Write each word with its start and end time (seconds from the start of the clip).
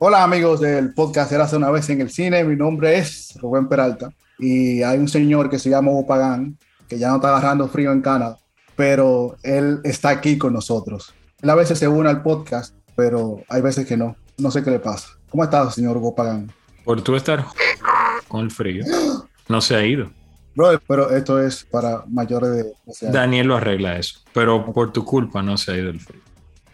Hola 0.00 0.22
amigos 0.22 0.60
del 0.60 0.94
podcast 0.94 1.32
Érase 1.32 1.56
una 1.56 1.72
vez 1.72 1.90
en 1.90 2.00
el 2.00 2.08
cine, 2.08 2.44
mi 2.44 2.54
nombre 2.54 2.98
es 2.98 3.36
Rubén 3.40 3.68
Peralta 3.68 4.12
y 4.38 4.80
hay 4.84 4.96
un 4.96 5.08
señor 5.08 5.50
que 5.50 5.58
se 5.58 5.70
llama 5.70 5.90
Hugo 5.90 6.06
Pagán 6.06 6.56
que 6.88 7.00
ya 7.00 7.08
no 7.08 7.16
está 7.16 7.30
agarrando 7.30 7.66
frío 7.66 7.90
en 7.90 8.00
Canadá, 8.00 8.38
pero 8.76 9.36
él 9.42 9.80
está 9.82 10.10
aquí 10.10 10.38
con 10.38 10.52
nosotros. 10.52 11.12
Él 11.42 11.50
a 11.50 11.56
veces 11.56 11.80
se 11.80 11.88
une 11.88 12.08
al 12.08 12.22
podcast, 12.22 12.76
pero 12.94 13.42
hay 13.48 13.60
veces 13.60 13.88
que 13.88 13.96
no. 13.96 14.14
No 14.38 14.52
sé 14.52 14.62
qué 14.62 14.70
le 14.70 14.78
pasa. 14.78 15.08
¿Cómo 15.30 15.42
estás, 15.42 15.74
señor 15.74 15.96
Hugo 15.96 16.14
Pagán? 16.14 16.52
Por 16.84 17.02
tú 17.02 17.16
estar 17.16 17.44
con 18.28 18.42
el 18.42 18.52
frío, 18.52 18.84
no 19.48 19.60
se 19.60 19.74
ha 19.74 19.84
ido. 19.84 20.12
Bro, 20.54 20.80
pero 20.86 21.10
esto 21.10 21.42
es 21.42 21.64
para 21.64 22.04
mayores 22.06 22.50
de... 22.50 22.72
12 22.86 23.06
años. 23.06 23.14
Daniel 23.14 23.48
lo 23.48 23.56
arregla 23.56 23.98
eso, 23.98 24.20
pero 24.32 24.72
por 24.72 24.92
tu 24.92 25.04
culpa 25.04 25.42
no 25.42 25.56
se 25.56 25.72
ha 25.72 25.76
ido 25.76 25.90
el 25.90 25.98
frío. 25.98 26.20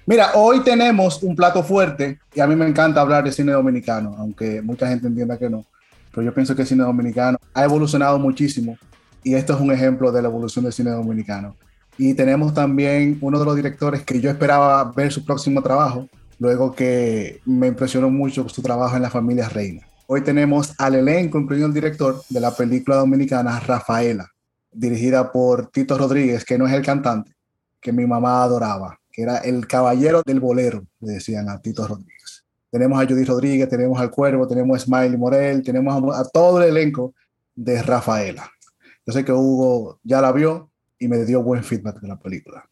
Mira, 0.06 0.32
hoy 0.34 0.60
tenemos 0.60 1.22
un 1.22 1.34
plato 1.34 1.62
fuerte 1.62 2.18
y 2.34 2.40
a 2.40 2.46
mí 2.46 2.54
me 2.54 2.66
encanta 2.66 3.00
hablar 3.00 3.24
de 3.24 3.32
cine 3.32 3.52
dominicano, 3.52 4.14
aunque 4.18 4.60
mucha 4.60 4.86
gente 4.86 5.06
entienda 5.06 5.38
que 5.38 5.48
no. 5.48 5.64
Pero 6.10 6.26
yo 6.26 6.34
pienso 6.34 6.54
que 6.54 6.60
el 6.60 6.68
cine 6.68 6.84
dominicano 6.84 7.38
ha 7.54 7.64
evolucionado 7.64 8.18
muchísimo 8.18 8.76
y 9.22 9.34
esto 9.34 9.54
es 9.54 9.60
un 9.60 9.72
ejemplo 9.72 10.12
de 10.12 10.20
la 10.20 10.28
evolución 10.28 10.64
del 10.64 10.74
cine 10.74 10.90
dominicano. 10.90 11.56
Y 11.96 12.12
tenemos 12.12 12.52
también 12.52 13.16
uno 13.22 13.38
de 13.38 13.46
los 13.46 13.56
directores 13.56 14.02
que 14.02 14.20
yo 14.20 14.28
esperaba 14.28 14.84
ver 14.92 15.10
su 15.10 15.24
próximo 15.24 15.62
trabajo, 15.62 16.06
luego 16.38 16.74
que 16.74 17.40
me 17.46 17.68
impresionó 17.68 18.10
mucho 18.10 18.46
su 18.50 18.60
trabajo 18.60 18.96
en 18.96 19.02
La 19.02 19.10
Familia 19.10 19.48
Reina. 19.48 19.86
Hoy 20.06 20.20
tenemos 20.20 20.74
al 20.76 20.96
elenco, 20.96 21.38
incluyendo 21.38 21.68
el 21.68 21.74
director 21.74 22.20
de 22.28 22.40
la 22.40 22.54
película 22.54 22.98
dominicana 22.98 23.58
Rafaela, 23.58 24.28
dirigida 24.70 25.32
por 25.32 25.70
Tito 25.70 25.96
Rodríguez, 25.96 26.44
que 26.44 26.58
no 26.58 26.66
es 26.66 26.74
el 26.74 26.82
cantante, 26.82 27.32
que 27.80 27.90
mi 27.90 28.04
mamá 28.04 28.42
adoraba, 28.42 28.98
que 29.14 29.22
era 29.22 29.38
el 29.38 29.66
caballero 29.68 30.22
del 30.26 30.40
bolero, 30.40 30.84
le 31.00 31.12
decían 31.12 31.48
a 31.48 31.62
Tito 31.62 31.86
Rodríguez. 31.86 32.44
Tenemos 32.68 33.00
a 33.00 33.06
Judy 33.06 33.24
Rodríguez, 33.24 33.68
tenemos 33.68 34.00
al 34.00 34.10
Cuervo, 34.10 34.48
tenemos 34.48 34.76
a 34.76 34.84
Smiley 34.84 35.16
Morel, 35.16 35.62
tenemos 35.62 36.16
a, 36.16 36.20
a 36.20 36.24
todo 36.28 36.60
el 36.60 36.70
elenco 36.70 37.14
de 37.54 37.80
Rafaela. 37.80 38.50
Yo 39.06 39.12
sé 39.12 39.24
que 39.24 39.30
Hugo 39.32 40.00
ya 40.02 40.20
la 40.20 40.32
vio 40.32 40.70
y 40.98 41.06
me 41.06 41.24
dio 41.24 41.42
buen 41.44 41.62
feedback 41.62 42.00
de 42.00 42.08
la 42.08 42.18
película. 42.18 42.68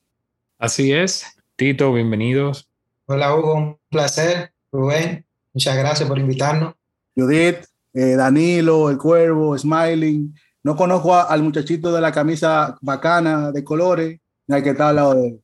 Así 0.58 0.92
es, 0.92 1.24
Tito, 1.54 1.92
bienvenidos. 1.92 2.68
Hola 3.06 3.36
Hugo, 3.36 3.54
un 3.54 3.78
placer. 3.88 4.50
Rubén, 4.72 5.24
muchas 5.52 5.76
gracias 5.76 6.08
por 6.08 6.18
invitarnos. 6.18 6.74
Judith, 7.14 7.58
eh, 7.92 8.16
Danilo, 8.16 8.90
el 8.90 8.96
Cuervo, 8.98 9.56
Smiling. 9.56 10.34
No 10.64 10.74
conozco 10.74 11.14
a- 11.14 11.24
al 11.24 11.42
muchachito 11.42 11.92
de 11.92 12.00
la 12.00 12.10
camisa 12.10 12.76
bacana 12.80 13.52
de 13.52 13.62
colores, 13.62 14.18
ni 14.48 14.56
al 14.56 14.62
que 14.62 14.70
está 14.70 14.88
al 14.88 14.96
lado 14.96 15.14
de 15.14 15.28
él. 15.28 15.41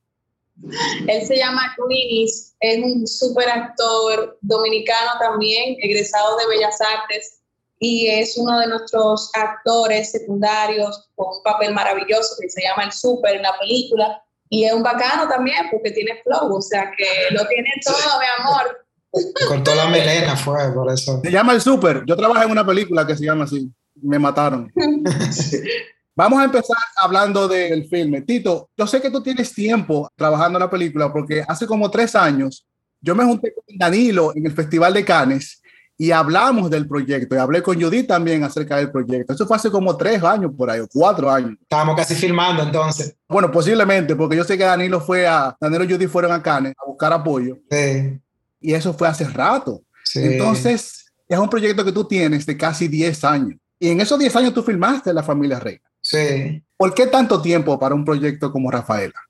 Él 1.06 1.27
se 1.27 1.37
llama 1.37 1.75
Queenies, 1.77 2.55
es 2.61 2.78
un 2.83 3.06
súper 3.06 3.48
actor 3.48 4.39
dominicano 4.41 5.12
también, 5.20 5.77
egresado 5.81 6.37
de 6.37 6.47
Bellas 6.48 6.78
Artes, 6.81 7.41
y 7.81 8.09
es 8.09 8.37
uno 8.37 8.59
de 8.59 8.67
nuestros 8.67 9.31
actores 9.34 10.11
secundarios 10.11 11.09
con 11.14 11.29
un 11.29 11.42
papel 11.45 11.73
maravilloso 11.75 12.34
que 12.41 12.51
se 12.51 12.62
llama 12.62 12.84
El 12.84 12.92
Súper 12.92 13.36
en 13.36 13.42
la 13.42 13.56
película. 13.59 14.23
Y 14.51 14.64
es 14.64 14.73
un 14.73 14.83
bacano 14.83 15.29
también 15.29 15.67
porque 15.70 15.92
tiene 15.92 16.20
flow, 16.24 16.57
o 16.57 16.63
sea 16.63 16.90
que 16.96 17.35
lo 17.35 17.46
tiene 17.46 17.70
todo, 17.85 18.19
mi 18.19 18.27
amor. 18.42 18.86
Me 19.13 19.46
cortó 19.46 19.75
la 19.75 19.86
melena, 19.86 20.36
fue 20.36 20.73
por 20.73 20.90
eso. 20.90 21.20
Se 21.23 21.30
llama 21.30 21.52
El 21.52 21.61
Super. 21.61 22.02
Yo 22.07 22.17
trabajé 22.17 22.46
en 22.46 22.51
una 22.51 22.67
película 22.67 23.07
que 23.07 23.17
se 23.17 23.25
llama 23.25 23.45
así. 23.45 23.70
Me 24.02 24.19
mataron. 24.19 24.73
Vamos 26.18 26.40
a 26.40 26.46
empezar 26.46 26.77
hablando 26.96 27.46
del 27.46 27.89
filme. 27.89 28.23
Tito, 28.23 28.70
yo 28.77 28.89
sé 28.89 29.01
que 29.01 29.08
tú 29.08 29.23
tienes 29.23 29.55
tiempo 29.55 30.11
trabajando 30.17 30.58
en 30.58 30.64
la 30.64 30.68
película 30.68 31.12
porque 31.12 31.45
hace 31.46 31.64
como 31.64 31.89
tres 31.92 32.17
años 32.17 32.67
yo 33.01 33.14
me 33.14 33.24
junté 33.24 33.55
con 33.55 33.79
Danilo 33.79 34.33
en 34.34 34.45
el 34.45 34.51
Festival 34.51 34.95
de 34.95 35.05
Cannes 35.05 35.62
y 35.96 36.11
hablamos 36.11 36.70
del 36.70 36.89
proyecto 36.89 37.36
y 37.36 37.39
hablé 37.39 37.62
con 37.62 37.80
Judith 37.80 38.08
también 38.08 38.42
acerca 38.42 38.78
del 38.78 38.90
proyecto. 38.90 39.33
Eso 39.33 39.46
fue 39.46 39.58
hace 39.58 39.70
como 39.70 39.96
tres 39.96 40.20
años 40.24 40.51
por 40.58 40.68
ahí, 40.68 40.80
o 40.80 40.89
cuatro 40.92 41.30
años. 41.30 41.52
Estábamos 41.62 41.95
casi 41.95 42.17
filmando 42.17 42.64
entonces. 42.64 43.14
Bueno, 43.28 43.52
posiblemente, 43.52 44.17
porque 44.17 44.34
yo 44.34 44.42
sé 44.42 44.58
que 44.58 44.64
Danilo 44.64 45.01
fue 45.01 45.24
a, 45.24 45.57
Danilo 45.61 45.84
y 45.84 45.92
Judith 45.92 46.11
fueron 46.11 46.33
a 46.33 46.42
Cannes 46.42 46.74
a 46.83 46.84
buscar 46.84 47.12
apoyo 47.12 47.58
Sí, 47.70 48.18
y 48.61 48.74
eso 48.74 48.92
fue 48.92 49.07
hace 49.07 49.23
rato. 49.23 49.83
sí. 50.02 50.18
Entonces, 50.20 51.12
es 51.28 51.39
un 51.39 51.48
proyecto 51.48 51.84
que 51.84 51.92
tú 51.92 52.02
tienes 52.02 52.45
de 52.45 52.57
casi 52.57 52.89
10 52.89 53.23
años. 53.23 53.61
Y 53.78 53.90
en 53.90 54.01
esos 54.01 54.18
10 54.18 54.34
años 54.34 54.52
tú 54.52 54.64
filmaste 54.64 55.12
La 55.12 55.23
Familia 55.23 55.61
Reina. 55.61 55.88
Sí. 56.08 56.63
¿Por 56.79 56.95
qué 56.95 57.07
tanto 57.07 57.42
tiempo 57.42 57.79
para 57.79 57.95
un 57.95 58.02
proyecto 58.02 58.51
como 58.51 58.70
Rafaela? 58.70 59.20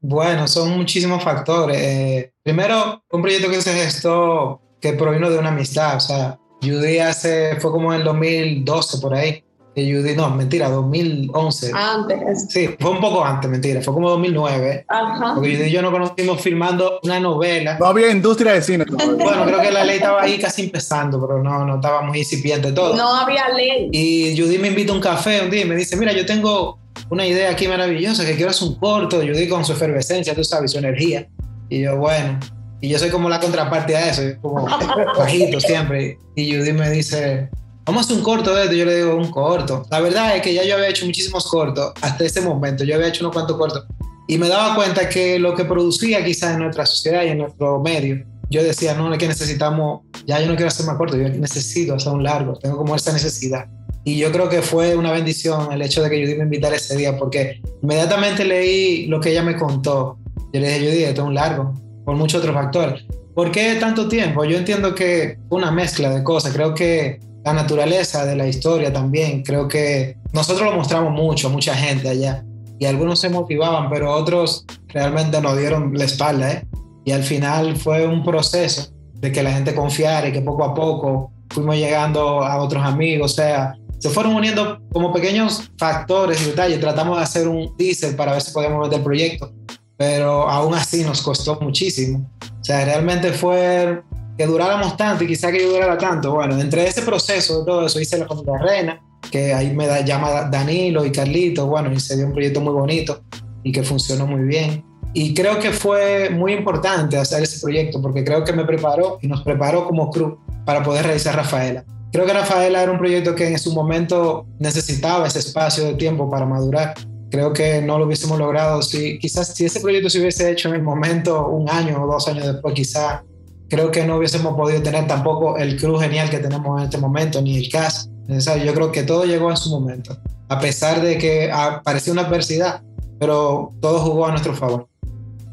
Bueno, 0.00 0.48
son 0.48 0.70
muchísimos 0.70 1.22
factores. 1.22 1.76
Eh, 1.78 2.32
primero, 2.42 3.04
un 3.10 3.20
proyecto 3.20 3.50
que 3.50 3.60
se 3.60 3.74
gestó 3.74 4.62
que 4.80 4.94
provino 4.94 5.28
de 5.28 5.38
una 5.38 5.50
amistad. 5.50 5.96
O 5.96 6.00
sea, 6.00 6.38
Judy 6.62 7.00
hace, 7.00 7.60
fue 7.60 7.70
como 7.70 7.92
en 7.92 8.00
el 8.00 8.04
2012 8.06 8.98
por 8.98 9.14
ahí. 9.14 9.44
Que 9.74 9.90
Judy, 9.90 10.14
no, 10.14 10.28
mentira, 10.30 10.68
2011. 10.68 11.70
Antes. 11.74 12.46
Sí, 12.50 12.68
fue 12.78 12.90
un 12.90 13.00
poco 13.00 13.24
antes, 13.24 13.50
mentira, 13.50 13.80
fue 13.80 13.94
como 13.94 14.10
2009. 14.10 14.84
Ajá. 14.86 15.34
Porque 15.34 15.56
Judy 15.56 15.68
y 15.68 15.70
yo 15.70 15.80
nos 15.80 15.92
conocimos 15.92 16.40
filmando 16.42 17.00
una 17.02 17.18
novela. 17.20 17.78
No 17.78 17.86
había 17.86 18.10
industria 18.10 18.52
de 18.52 18.62
cine. 18.62 18.84
Bueno, 19.22 19.44
creo 19.44 19.60
que 19.60 19.70
la 19.70 19.84
ley 19.84 19.96
estaba 19.96 20.22
ahí 20.22 20.38
casi 20.38 20.64
empezando, 20.64 21.24
pero 21.26 21.42
no, 21.42 21.64
no 21.64 21.76
estaba 21.76 22.02
muy 22.02 22.18
incipiente 22.18 22.72
todo. 22.72 22.96
No 22.96 23.14
había 23.14 23.48
ley. 23.50 23.88
Y 23.92 24.36
Judy 24.36 24.58
me 24.58 24.68
invita 24.68 24.92
a 24.92 24.96
un 24.96 25.00
café 25.00 25.42
un 25.42 25.50
día 25.50 25.62
y 25.62 25.64
me 25.64 25.76
dice, 25.76 25.96
mira, 25.96 26.12
yo 26.12 26.26
tengo 26.26 26.78
una 27.08 27.26
idea 27.26 27.50
aquí 27.50 27.68
maravillosa, 27.68 28.24
que 28.24 28.34
quiero 28.34 28.50
hacer 28.50 28.68
un 28.68 28.74
corto, 28.76 29.18
Judy 29.18 29.48
con 29.48 29.64
su 29.64 29.72
efervescencia, 29.72 30.34
tú 30.34 30.44
sabes, 30.44 30.72
su 30.72 30.78
energía. 30.78 31.28
Y 31.68 31.82
yo, 31.82 31.96
bueno, 31.96 32.38
y 32.80 32.88
yo 32.88 32.98
soy 32.98 33.10
como 33.10 33.28
la 33.28 33.40
contraparte 33.40 33.96
a 33.96 34.10
eso, 34.10 34.22
como 34.42 34.64
bajito 35.18 35.60
siempre. 35.60 36.18
Y 36.34 36.54
Judy 36.54 36.72
me 36.72 36.90
dice, 36.90 37.48
vamos 37.84 38.02
a 38.02 38.04
hacer 38.06 38.16
un 38.16 38.22
corto 38.22 38.56
esto. 38.58 38.74
Yo 38.74 38.84
le 38.84 38.96
digo, 38.96 39.16
un 39.16 39.30
corto. 39.30 39.86
La 39.90 40.00
verdad 40.00 40.36
es 40.36 40.42
que 40.42 40.54
ya 40.54 40.64
yo 40.64 40.74
había 40.74 40.88
hecho 40.88 41.04
muchísimos 41.04 41.46
cortos 41.48 41.92
hasta 42.00 42.24
ese 42.24 42.40
momento, 42.40 42.84
yo 42.84 42.94
había 42.94 43.08
hecho 43.08 43.24
unos 43.24 43.34
cuantos 43.34 43.56
cortos. 43.56 43.84
Y 44.28 44.38
me 44.38 44.48
daba 44.48 44.74
cuenta 44.74 45.08
que 45.08 45.38
lo 45.38 45.54
que 45.54 45.64
producía 45.64 46.24
quizás 46.24 46.54
en 46.54 46.60
nuestra 46.60 46.86
sociedad 46.86 47.24
y 47.24 47.28
en 47.28 47.38
nuestro 47.38 47.80
medio, 47.80 48.24
yo 48.50 48.62
decía, 48.62 48.94
no, 48.94 49.12
es 49.12 49.18
que 49.18 49.28
necesitamos, 49.28 50.02
ya 50.26 50.40
yo 50.40 50.46
no 50.46 50.54
quiero 50.54 50.68
hacer 50.68 50.86
más 50.86 50.96
corto, 50.96 51.16
yo 51.16 51.28
necesito 51.28 51.94
hacer 51.94 52.12
un 52.12 52.22
largo, 52.22 52.54
tengo 52.56 52.76
como 52.76 52.94
esa 52.94 53.12
necesidad. 53.12 53.66
Y 54.04 54.18
yo 54.18 54.32
creo 54.32 54.48
que 54.48 54.62
fue 54.62 54.96
una 54.96 55.12
bendición 55.12 55.72
el 55.72 55.80
hecho 55.82 56.02
de 56.02 56.10
que 56.10 56.22
Judy 56.22 56.36
me 56.36 56.44
invitara 56.44 56.76
ese 56.76 56.96
día, 56.96 57.16
porque 57.16 57.60
inmediatamente 57.82 58.44
leí 58.44 59.06
lo 59.06 59.20
que 59.20 59.30
ella 59.30 59.42
me 59.42 59.56
contó. 59.56 60.18
Yo 60.52 60.60
le 60.60 60.68
dije, 60.68 60.80
Judy, 60.80 61.04
esto 61.04 61.22
es 61.22 61.28
un 61.28 61.34
largo, 61.34 61.72
por 62.04 62.16
muchos 62.16 62.40
otros 62.40 62.54
factores. 62.54 63.04
¿Por 63.34 63.50
qué 63.50 63.76
tanto 63.76 64.08
tiempo? 64.08 64.44
Yo 64.44 64.58
entiendo 64.58 64.94
que 64.94 65.38
una 65.48 65.70
mezcla 65.70 66.10
de 66.10 66.22
cosas. 66.22 66.52
Creo 66.52 66.74
que 66.74 67.20
la 67.44 67.52
naturaleza 67.52 68.24
de 68.24 68.36
la 68.36 68.46
historia 68.46 68.92
también, 68.92 69.42
creo 69.42 69.66
que 69.66 70.16
nosotros 70.32 70.70
lo 70.70 70.76
mostramos 70.76 71.12
mucho 71.12 71.50
mucha 71.50 71.74
gente 71.74 72.08
allá. 72.08 72.44
Y 72.78 72.86
algunos 72.86 73.20
se 73.20 73.28
motivaban, 73.28 73.90
pero 73.90 74.12
otros 74.12 74.64
realmente 74.88 75.40
nos 75.40 75.56
dieron 75.56 75.92
la 75.96 76.04
espalda. 76.04 76.52
¿eh? 76.52 76.66
Y 77.04 77.12
al 77.12 77.22
final 77.22 77.76
fue 77.76 78.06
un 78.06 78.24
proceso 78.24 78.90
de 79.14 79.30
que 79.30 79.42
la 79.42 79.52
gente 79.52 79.74
confiara 79.74 80.28
y 80.28 80.32
que 80.32 80.40
poco 80.40 80.64
a 80.64 80.74
poco 80.74 81.30
fuimos 81.50 81.76
llegando 81.76 82.44
a 82.44 82.60
otros 82.60 82.84
amigos. 82.84 83.32
O 83.32 83.34
sea, 83.34 83.76
se 83.98 84.08
fueron 84.10 84.34
uniendo 84.34 84.80
como 84.92 85.12
pequeños 85.12 85.70
factores 85.78 86.42
y 86.42 86.46
detalles. 86.46 86.80
Tratamos 86.80 87.18
de 87.18 87.22
hacer 87.22 87.46
un 87.46 87.76
teaser 87.76 88.16
para 88.16 88.32
ver 88.32 88.42
si 88.42 88.52
podíamos 88.52 88.80
meter 88.82 88.98
el 88.98 89.04
proyecto, 89.04 89.52
pero 89.96 90.48
aún 90.48 90.74
así 90.74 91.04
nos 91.04 91.22
costó 91.22 91.60
muchísimo. 91.60 92.28
O 92.60 92.64
sea, 92.64 92.84
realmente 92.84 93.32
fue 93.32 94.02
que 94.42 94.48
duráramos 94.48 94.96
tanto 94.96 95.22
y 95.22 95.28
quizá 95.28 95.52
que 95.52 95.62
yo 95.62 95.70
durara 95.70 95.96
tanto. 95.96 96.32
Bueno, 96.32 96.58
entre 96.58 96.84
ese 96.88 97.02
proceso 97.02 97.60
de 97.60 97.64
todo 97.64 97.86
eso 97.86 98.00
hice 98.00 98.18
la 98.18 98.26
familia 98.26 98.58
Reina, 98.58 99.00
que 99.30 99.54
ahí 99.54 99.72
me 99.72 99.86
da, 99.86 100.00
llama 100.00 100.48
Danilo 100.50 101.04
y 101.06 101.12
Carlito, 101.12 101.66
bueno, 101.66 101.92
y 101.92 102.00
se 102.00 102.16
dio 102.16 102.26
un 102.26 102.32
proyecto 102.32 102.60
muy 102.60 102.72
bonito 102.72 103.22
y 103.62 103.70
que 103.70 103.84
funcionó 103.84 104.26
muy 104.26 104.42
bien. 104.42 104.84
Y 105.14 105.32
creo 105.32 105.60
que 105.60 105.70
fue 105.70 106.30
muy 106.30 106.54
importante 106.54 107.16
hacer 107.16 107.44
ese 107.44 107.60
proyecto 107.60 108.02
porque 108.02 108.24
creo 108.24 108.42
que 108.42 108.52
me 108.52 108.64
preparó 108.64 109.18
y 109.22 109.28
nos 109.28 109.42
preparó 109.42 109.86
como 109.86 110.10
crew 110.10 110.38
para 110.64 110.82
poder 110.82 111.04
realizar 111.04 111.36
Rafaela. 111.36 111.84
Creo 112.10 112.26
que 112.26 112.32
Rafaela 112.32 112.82
era 112.82 112.90
un 112.90 112.98
proyecto 112.98 113.36
que 113.36 113.46
en 113.46 113.58
su 113.60 113.72
momento 113.72 114.46
necesitaba 114.58 115.28
ese 115.28 115.38
espacio 115.38 115.84
de 115.84 115.94
tiempo 115.94 116.28
para 116.28 116.46
madurar. 116.46 116.94
Creo 117.30 117.52
que 117.52 117.80
no 117.80 117.96
lo 117.96 118.06
hubiésemos 118.06 118.38
logrado 118.40 118.82
si 118.82 119.20
quizás 119.20 119.54
si 119.54 119.66
ese 119.66 119.80
proyecto 119.80 120.10
se 120.10 120.20
hubiese 120.20 120.50
hecho 120.50 120.68
en 120.68 120.74
el 120.74 120.82
momento 120.82 121.46
un 121.46 121.70
año 121.70 122.02
o 122.02 122.06
dos 122.06 122.26
años 122.26 122.46
después, 122.46 122.74
quizás 122.74 123.22
creo 123.72 123.90
que 123.90 124.04
no 124.04 124.18
hubiésemos 124.18 124.54
podido 124.54 124.82
tener 124.82 125.06
tampoco 125.06 125.56
el 125.56 125.80
crew 125.80 125.98
genial 125.98 126.28
que 126.28 126.36
tenemos 126.40 126.78
en 126.78 126.84
este 126.84 126.98
momento, 126.98 127.40
ni 127.40 127.56
el 127.56 127.70
cast 127.70 128.10
Yo 128.28 128.74
creo 128.74 128.92
que 128.92 129.02
todo 129.02 129.24
llegó 129.24 129.48
en 129.48 129.56
su 129.56 129.70
momento, 129.70 130.14
a 130.50 130.58
pesar 130.58 131.00
de 131.00 131.16
que 131.16 131.50
apareció 131.50 132.12
una 132.12 132.20
adversidad, 132.20 132.82
pero 133.18 133.72
todo 133.80 134.00
jugó 134.00 134.26
a 134.26 134.30
nuestro 134.32 134.52
favor. 134.54 134.88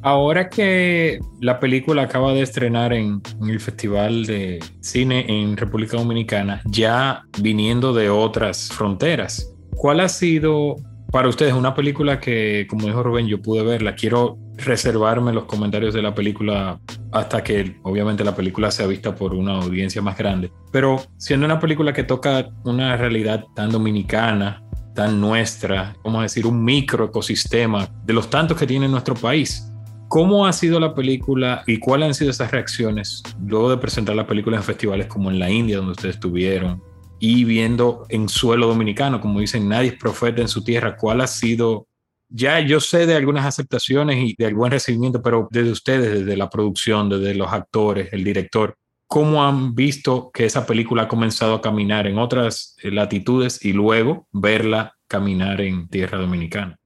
Ahora 0.01 0.49
que 0.49 1.19
la 1.39 1.61
película 1.61 2.01
acaba 2.01 2.33
de 2.33 2.41
estrenar 2.41 2.91
en, 2.91 3.21
el 3.41 3.59
Festival 3.61 4.25
de 4.25 4.59
Cine 4.81 5.25
en 5.29 5.55
República 5.55 5.95
Dominicana, 5.95 6.61
ya 6.65 7.23
viniendo 7.41 7.93
de 7.93 8.09
otras 8.09 8.67
fronteras, 8.67 9.49
¿cuál 9.77 10.01
ha 10.01 10.09
sido 10.09 10.75
para 11.13 11.29
ustedes 11.29 11.53
una 11.53 11.73
película 11.73 12.19
que, 12.19 12.67
como 12.69 12.85
dijo 12.85 13.01
Rubén, 13.01 13.27
yo 13.27 13.41
pude 13.41 13.63
verla? 13.63 13.95
Quiero 13.95 14.37
reservarme 14.65 15.33
los 15.33 15.45
comentarios 15.45 15.93
de 15.93 16.01
la 16.01 16.13
película 16.13 16.79
hasta 17.11 17.43
que 17.43 17.77
obviamente 17.83 18.23
la 18.23 18.35
película 18.35 18.71
sea 18.71 18.87
vista 18.87 19.15
por 19.15 19.33
una 19.33 19.57
audiencia 19.57 20.01
más 20.01 20.17
grande. 20.17 20.51
Pero 20.71 21.01
siendo 21.17 21.45
una 21.45 21.59
película 21.59 21.93
que 21.93 22.03
toca 22.03 22.49
una 22.63 22.95
realidad 22.97 23.45
tan 23.55 23.71
dominicana, 23.71 24.63
tan 24.95 25.19
nuestra, 25.19 25.95
vamos 26.03 26.19
a 26.19 26.23
decir, 26.23 26.45
un 26.45 26.63
microecosistema 26.63 27.87
de 28.03 28.13
los 28.13 28.29
tantos 28.29 28.57
que 28.57 28.67
tiene 28.67 28.87
nuestro 28.87 29.15
país, 29.15 29.65
¿Cómo 30.09 30.47
ha 30.47 30.53
sido 30.53 30.79
la 30.79 30.95
película 30.95 31.61
y 31.67 31.77
cuáles 31.77 32.07
han 32.07 32.13
sido 32.15 32.31
esas 32.31 32.49
reacciones 32.49 33.21
luego 33.45 33.69
de 33.69 33.77
presentar 33.77 34.15
la 34.15 34.25
película 34.25 34.57
en 34.57 34.63
festivales 34.63 35.05
como 35.05 35.29
en 35.29 35.37
la 35.37 35.51
India, 35.51 35.77
donde 35.77 35.91
ustedes 35.91 36.15
estuvieron, 36.15 36.81
y 37.19 37.43
viendo 37.43 38.07
en 38.09 38.27
suelo 38.27 38.65
dominicano, 38.65 39.21
como 39.21 39.39
dicen, 39.39 39.69
nadie 39.69 39.89
es 39.89 39.99
profeta 39.99 40.41
en 40.41 40.47
su 40.47 40.63
tierra? 40.63 40.97
¿Cuál 40.97 41.21
ha 41.21 41.27
sido? 41.27 41.85
Ya 42.29 42.59
yo 42.59 42.79
sé 42.79 43.05
de 43.07 43.15
algunas 43.15 43.45
aceptaciones 43.45 44.17
y 44.17 44.35
de 44.37 44.45
algún 44.45 44.69
recibimiento, 44.69 45.21
pero 45.21 45.47
desde 45.49 45.71
ustedes, 45.71 46.19
desde 46.19 46.37
la 46.37 46.49
producción, 46.49 47.09
desde 47.09 47.33
los 47.33 47.51
actores, 47.51 48.13
el 48.13 48.23
director, 48.23 48.75
¿cómo 49.07 49.43
han 49.43 49.73
visto 49.73 50.29
que 50.31 50.45
esa 50.45 50.65
película 50.67 51.03
ha 51.03 51.07
comenzado 51.07 51.55
a 51.55 51.61
caminar 51.61 52.05
en 52.05 52.19
otras 52.19 52.75
latitudes 52.83 53.65
y 53.65 53.73
luego 53.73 54.27
verla 54.31 54.95
caminar 55.07 55.59
en 55.61 55.89
tierra 55.89 56.19
dominicana? 56.19 56.77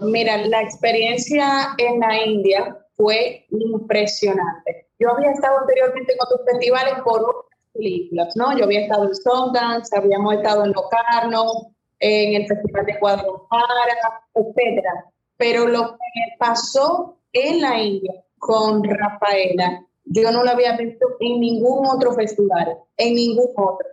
Mira, 0.00 0.38
la 0.46 0.62
experiencia 0.62 1.74
en 1.76 2.00
la 2.00 2.24
India 2.24 2.76
fue 2.96 3.46
impresionante. 3.50 4.88
Yo 4.98 5.10
había 5.10 5.32
estado 5.32 5.58
anteriormente 5.58 6.12
en 6.12 6.18
otros 6.20 6.40
festivales 6.50 6.94
por 7.04 7.46
películas, 7.72 8.34
¿no? 8.36 8.56
Yo 8.56 8.64
había 8.64 8.82
estado 8.82 9.04
en 9.04 9.14
Sundance, 9.14 9.96
habíamos 9.96 10.34
estado 10.34 10.64
en 10.64 10.72
Locarno, 10.72 11.71
en 12.02 12.34
el 12.34 12.46
Festival 12.48 12.84
de 12.84 12.98
Guadalajara, 12.98 14.20
etcétera. 14.34 15.12
Pero 15.36 15.66
lo 15.66 15.92
que 15.92 16.36
pasó 16.38 17.16
en 17.32 17.60
la 17.62 17.80
India 17.80 18.12
con 18.38 18.82
Rafaela, 18.82 19.86
yo 20.04 20.30
no 20.32 20.42
lo 20.42 20.50
había 20.50 20.76
visto 20.76 21.06
en 21.20 21.40
ningún 21.40 21.86
otro 21.86 22.12
festival, 22.12 22.76
en 22.96 23.14
ningún 23.14 23.48
otro. 23.56 23.86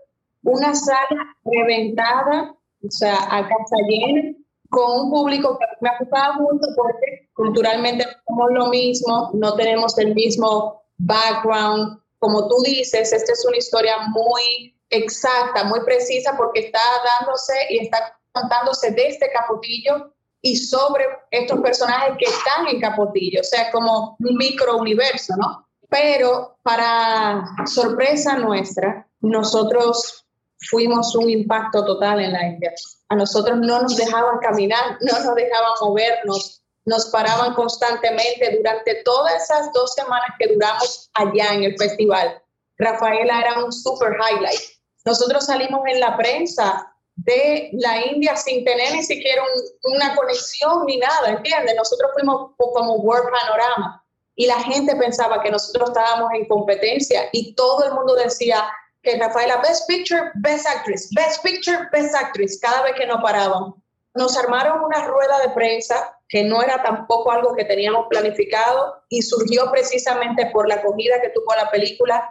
Una 0.43 0.73
sala 0.73 1.35
reventada, 1.45 2.55
o 2.83 2.91
sea, 2.91 3.15
a 3.29 3.47
casa 3.47 3.75
llena, 3.87 4.33
con 4.69 5.05
un 5.05 5.11
público 5.11 5.57
que 5.57 5.65
me 5.81 5.89
gustado 5.99 6.33
mucho 6.41 6.67
porque 6.75 7.29
culturalmente 7.33 8.05
somos 8.27 8.51
lo 8.51 8.67
mismo, 8.69 9.29
no 9.33 9.53
tenemos 9.53 9.97
el 9.99 10.15
mismo 10.15 10.81
background. 10.97 11.99
Como 12.17 12.47
tú 12.47 12.55
dices, 12.65 13.13
esta 13.13 13.31
es 13.31 13.45
una 13.45 13.57
historia 13.57 13.97
muy 14.09 14.78
exacta, 14.89 15.63
muy 15.63 15.81
precisa 15.81 16.35
porque 16.37 16.61
está 16.61 16.79
dándose 17.19 17.53
y 17.69 17.85
está 17.85 18.17
contándose 18.31 18.91
desde 18.91 19.31
Capotillo 19.31 20.13
y 20.41 20.55
sobre 20.55 21.05
estos 21.31 21.59
personajes 21.59 22.15
que 22.17 22.25
están 22.25 22.67
en 22.67 22.79
Capotillo, 22.79 23.41
o 23.41 23.43
sea, 23.43 23.71
como 23.71 24.15
un 24.19 24.35
micro 24.35 24.77
universo, 24.77 25.33
¿no? 25.37 25.67
Pero 25.89 26.57
para 26.63 27.43
sorpresa 27.65 28.37
nuestra, 28.37 29.07
nosotros 29.21 30.25
fuimos 30.69 31.15
un 31.15 31.29
impacto 31.29 31.85
total 31.85 32.21
en 32.21 32.33
la 32.33 32.47
India. 32.47 32.73
A 33.09 33.15
nosotros 33.15 33.57
no 33.59 33.81
nos 33.81 33.97
dejaban 33.97 34.39
caminar, 34.39 34.97
no 35.01 35.19
nos 35.19 35.35
dejaban 35.35 35.71
movernos, 35.81 36.61
nos 36.85 37.07
paraban 37.07 37.53
constantemente 37.53 38.57
durante 38.57 39.03
todas 39.03 39.43
esas 39.43 39.71
dos 39.73 39.93
semanas 39.93 40.29
que 40.39 40.53
duramos 40.53 41.09
allá 41.13 41.53
en 41.53 41.63
el 41.63 41.77
festival. 41.77 42.41
Rafaela 42.77 43.41
era 43.41 43.63
un 43.63 43.71
super 43.71 44.13
highlight. 44.13 44.78
Nosotros 45.05 45.45
salimos 45.45 45.81
en 45.87 45.99
la 45.99 46.17
prensa 46.17 46.93
de 47.15 47.69
la 47.73 48.05
India 48.05 48.35
sin 48.35 48.63
tener 48.63 48.93
ni 48.93 49.03
siquiera 49.03 49.43
una 49.83 50.15
conexión 50.15 50.85
ni 50.85 50.97
nada, 50.97 51.29
¿entiendes? 51.29 51.75
Nosotros 51.75 52.11
fuimos 52.13 52.51
como 52.57 52.95
World 52.95 53.29
Panorama 53.29 54.05
y 54.35 54.45
la 54.45 54.59
gente 54.61 54.95
pensaba 54.95 55.41
que 55.41 55.51
nosotros 55.51 55.89
estábamos 55.89 56.31
en 56.33 56.47
competencia 56.47 57.29
y 57.33 57.55
todo 57.55 57.83
el 57.85 57.93
mundo 57.93 58.15
decía, 58.15 58.69
que 59.01 59.17
Rafaela, 59.17 59.57
Best 59.57 59.87
Picture, 59.87 60.31
Best 60.35 60.67
Actress, 60.67 61.09
Best 61.15 61.41
Picture, 61.43 61.87
Best 61.91 62.15
Actress, 62.15 62.59
cada 62.61 62.83
vez 62.83 62.93
que 62.97 63.05
nos 63.05 63.21
paraban. 63.21 63.73
Nos 64.15 64.37
armaron 64.37 64.83
una 64.83 65.05
rueda 65.05 65.39
de 65.39 65.49
prensa 65.49 66.17
que 66.27 66.43
no 66.43 66.61
era 66.61 66.81
tampoco 66.83 67.31
algo 67.31 67.55
que 67.55 67.65
teníamos 67.65 68.07
planificado 68.09 69.03
y 69.09 69.21
surgió 69.21 69.71
precisamente 69.71 70.47
por 70.51 70.67
la 70.67 70.75
acogida 70.75 71.21
que 71.21 71.29
tuvo 71.29 71.55
la 71.55 71.69
película 71.71 72.29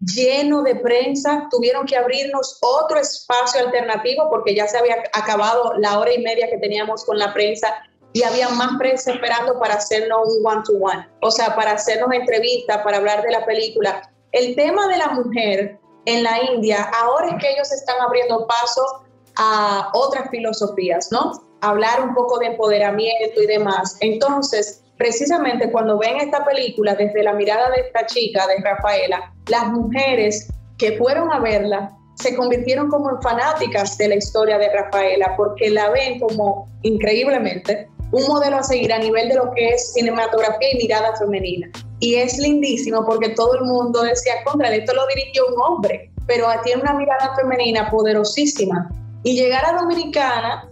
lleno 0.00 0.62
de 0.62 0.76
prensa, 0.76 1.48
tuvieron 1.50 1.86
que 1.86 1.96
abrirnos 1.96 2.58
otro 2.60 2.98
espacio 2.98 3.60
alternativo 3.60 4.28
porque 4.30 4.54
ya 4.54 4.66
se 4.66 4.78
había 4.78 4.96
acabado 5.12 5.74
la 5.78 5.98
hora 5.98 6.12
y 6.12 6.22
media 6.22 6.48
que 6.48 6.58
teníamos 6.58 7.04
con 7.04 7.18
la 7.18 7.32
prensa 7.32 7.74
y 8.12 8.22
había 8.22 8.48
más 8.50 8.78
prensa 8.78 9.12
esperando 9.12 9.58
para 9.58 9.74
hacernos 9.74 10.36
un 10.38 10.46
one-to-one, 10.46 11.00
-one. 11.00 11.08
o 11.20 11.30
sea, 11.30 11.54
para 11.56 11.72
hacernos 11.72 12.12
entrevistas, 12.12 12.78
para 12.82 12.98
hablar 12.98 13.22
de 13.22 13.30
la 13.32 13.44
película. 13.44 14.08
El 14.30 14.54
tema 14.54 14.86
de 14.86 14.98
la 14.98 15.08
mujer 15.08 15.80
en 16.06 16.22
la 16.22 16.42
India, 16.52 16.90
ahora 17.02 17.30
es 17.30 17.42
que 17.42 17.50
ellos 17.52 17.72
están 17.72 18.00
abriendo 18.00 18.46
paso 18.46 19.04
a 19.36 19.90
otras 19.94 20.30
filosofías, 20.30 21.10
¿no? 21.10 21.32
Hablar 21.60 22.02
un 22.02 22.14
poco 22.14 22.38
de 22.38 22.46
empoderamiento 22.46 23.42
y 23.42 23.46
demás. 23.46 23.96
Entonces, 24.00 24.83
precisamente 24.96 25.70
cuando 25.70 25.98
ven 25.98 26.16
esta 26.18 26.44
película 26.44 26.94
desde 26.94 27.22
la 27.22 27.32
mirada 27.32 27.70
de 27.70 27.82
esta 27.82 28.06
chica, 28.06 28.46
de 28.46 28.62
Rafaela, 28.62 29.32
las 29.48 29.66
mujeres 29.68 30.48
que 30.78 30.96
fueron 30.96 31.32
a 31.32 31.40
verla 31.40 31.96
se 32.16 32.36
convirtieron 32.36 32.88
como 32.88 33.20
fanáticas 33.20 33.98
de 33.98 34.08
la 34.08 34.14
historia 34.16 34.58
de 34.58 34.70
Rafaela 34.70 35.34
porque 35.36 35.70
la 35.70 35.90
ven 35.90 36.20
como 36.20 36.68
increíblemente 36.82 37.88
un 38.12 38.26
modelo 38.28 38.58
a 38.58 38.62
seguir 38.62 38.92
a 38.92 38.98
nivel 38.98 39.28
de 39.28 39.34
lo 39.34 39.52
que 39.52 39.70
es 39.70 39.92
cinematografía 39.92 40.68
y 40.72 40.76
mirada 40.76 41.16
femenina. 41.16 41.68
Y 41.98 42.14
es 42.14 42.38
lindísimo 42.38 43.04
porque 43.04 43.30
todo 43.30 43.54
el 43.54 43.64
mundo 43.64 44.02
decía, 44.02 44.34
contra, 44.44 44.72
esto 44.72 44.94
lo 44.94 45.04
dirigió 45.08 45.46
un 45.48 45.60
hombre, 45.60 46.12
pero 46.26 46.46
tiene 46.62 46.82
una 46.82 46.94
mirada 46.94 47.34
femenina 47.34 47.90
poderosísima. 47.90 48.88
Y 49.24 49.34
llegar 49.34 49.64
a 49.66 49.80
Dominicana 49.80 50.70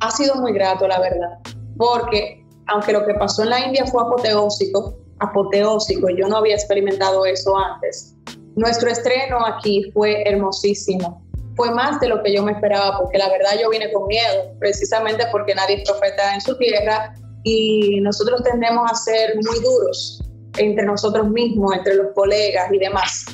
ha 0.00 0.10
sido 0.12 0.36
muy 0.36 0.52
grato, 0.52 0.86
la 0.86 1.00
verdad, 1.00 1.38
porque 1.76 2.43
aunque 2.66 2.92
lo 2.92 3.06
que 3.06 3.14
pasó 3.14 3.42
en 3.42 3.50
la 3.50 3.66
India 3.66 3.86
fue 3.86 4.02
apoteósico, 4.02 4.96
apoteósico, 5.20 6.08
yo 6.10 6.28
no 6.28 6.38
había 6.38 6.54
experimentado 6.54 7.24
eso 7.26 7.56
antes, 7.56 8.14
nuestro 8.56 8.90
estreno 8.90 9.44
aquí 9.44 9.90
fue 9.92 10.22
hermosísimo 10.28 11.24
fue 11.56 11.70
más 11.72 12.00
de 12.00 12.08
lo 12.08 12.22
que 12.22 12.34
yo 12.34 12.42
me 12.42 12.52
esperaba, 12.52 12.98
porque 12.98 13.18
la 13.18 13.28
verdad 13.28 13.50
yo 13.60 13.70
vine 13.70 13.92
con 13.92 14.06
miedo, 14.06 14.54
precisamente 14.58 15.24
porque 15.30 15.54
nadie 15.54 15.76
es 15.76 15.88
profeta 15.88 16.34
en 16.34 16.40
su 16.40 16.56
tierra 16.58 17.14
y 17.44 18.00
nosotros 18.00 18.42
tendemos 18.42 18.90
a 18.90 18.94
ser 18.94 19.36
muy 19.36 19.60
duros 19.60 20.22
entre 20.56 20.84
nosotros 20.84 21.28
mismos, 21.30 21.76
entre 21.76 21.94
los 21.94 22.08
colegas 22.14 22.72
y 22.72 22.78
demás. 22.78 23.24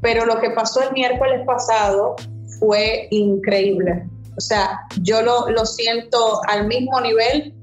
Pero 0.00 0.26
lo 0.26 0.40
que 0.40 0.50
pasó 0.50 0.82
el 0.82 0.92
miércoles 0.92 1.42
pasado 1.46 2.16
fue 2.58 3.06
increíble. 3.10 4.04
O 4.36 4.40
sea, 4.40 4.80
yo 5.02 5.22
lo, 5.22 5.48
lo 5.50 5.64
siento 5.64 6.40
al 6.48 6.66
mismo 6.66 7.00
nivel 7.00 7.54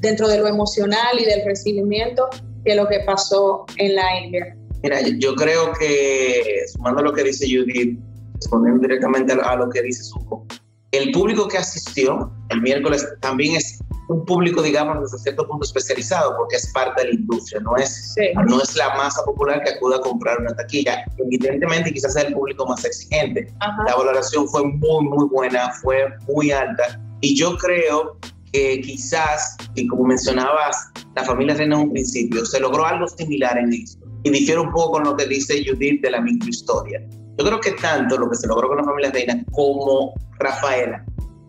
dentro 0.00 0.28
de 0.28 0.38
lo 0.38 0.46
emocional 0.46 1.18
y 1.18 1.24
del 1.24 1.44
recibimiento 1.44 2.28
que 2.64 2.74
lo 2.74 2.88
que 2.88 3.00
pasó 3.06 3.66
en 3.76 3.94
la 3.94 4.20
India. 4.20 4.56
Mira, 4.82 5.00
yo 5.18 5.34
creo 5.34 5.72
que, 5.78 6.64
sumando 6.72 7.02
lo 7.02 7.12
que 7.12 7.24
dice 7.24 7.46
Judith, 7.46 7.98
respondiendo 8.34 8.82
directamente 8.82 9.32
a, 9.32 9.56
lo 9.56 9.68
que 9.70 9.82
dice 9.82 10.04
Suco, 10.04 10.46
el 10.92 11.10
público 11.10 11.48
que 11.48 11.58
asistió 11.58 12.32
el 12.50 12.62
miércoles 12.62 13.06
también 13.20 13.56
es 13.56 13.80
un 14.08 14.24
público, 14.24 14.62
digamos, 14.62 15.02
desde 15.02 15.18
cierto 15.18 15.46
punto 15.46 15.66
especializado, 15.66 16.34
porque 16.38 16.56
es 16.56 16.72
parte 16.72 17.02
de 17.02 17.08
la 17.08 17.14
industria, 17.14 17.60
no 17.60 17.76
es, 17.76 18.14
no 18.46 18.62
es 18.62 18.74
la 18.74 18.96
masa 18.96 19.22
popular 19.24 19.62
que 19.62 19.70
acude 19.70 19.96
a 19.96 20.00
comprar 20.00 20.38
una 20.40 20.54
taquilla. 20.54 21.04
Evidentemente, 21.18 21.92
quizás 21.92 22.14
sea 22.14 22.22
el 22.22 22.32
público 22.32 22.66
más 22.66 22.84
exigente. 22.86 23.52
La 23.86 23.96
valoración 23.96 24.48
fue 24.48 24.64
muy, 24.64 25.04
muy 25.04 25.26
buena, 25.28 25.72
fue 25.82 26.06
muy 26.26 26.50
alta. 26.50 26.98
Y 27.20 27.36
yo 27.36 27.58
creo 27.58 28.16
que 28.52 28.80
quizás, 28.80 29.56
y 29.74 29.86
como 29.86 30.04
mencionabas, 30.04 30.76
la 31.14 31.24
familia 31.24 31.54
Reina 31.54 31.76
en 31.76 31.82
un 31.82 31.92
principio, 31.92 32.44
se 32.44 32.60
logró 32.60 32.86
algo 32.86 33.06
similar 33.08 33.58
en 33.58 33.72
esto. 33.72 34.06
Y 34.24 34.30
difiere 34.30 34.60
un 34.60 34.70
poco 34.72 34.92
con 34.92 35.04
lo 35.04 35.16
que 35.16 35.26
dice 35.26 35.64
Judith 35.64 36.02
de 36.02 36.10
la 36.10 36.20
microhistoria. 36.20 37.00
Yo 37.38 37.44
creo 37.44 37.60
que 37.60 37.72
tanto 37.72 38.18
lo 38.18 38.28
que 38.28 38.36
se 38.36 38.46
logró 38.48 38.68
con 38.68 38.78
la 38.78 38.84
familia 38.84 39.10
Reina 39.12 39.44
como 39.52 40.14
Rafaela 40.40 41.04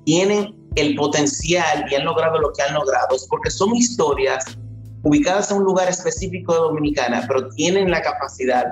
tienen 0.05 0.55
el 0.75 0.95
potencial 0.95 1.85
y 1.89 1.95
han 1.95 2.05
logrado 2.05 2.39
lo 2.39 2.51
que 2.53 2.61
han 2.61 2.75
logrado, 2.75 3.15
es 3.15 3.25
porque 3.27 3.49
son 3.49 3.75
historias 3.75 4.45
ubicadas 5.03 5.49
en 5.51 5.57
un 5.57 5.63
lugar 5.63 5.89
específico 5.89 6.53
de 6.53 6.59
Dominicana, 6.59 7.25
pero 7.27 7.49
tienen 7.49 7.89
la 7.89 8.01
capacidad 8.01 8.65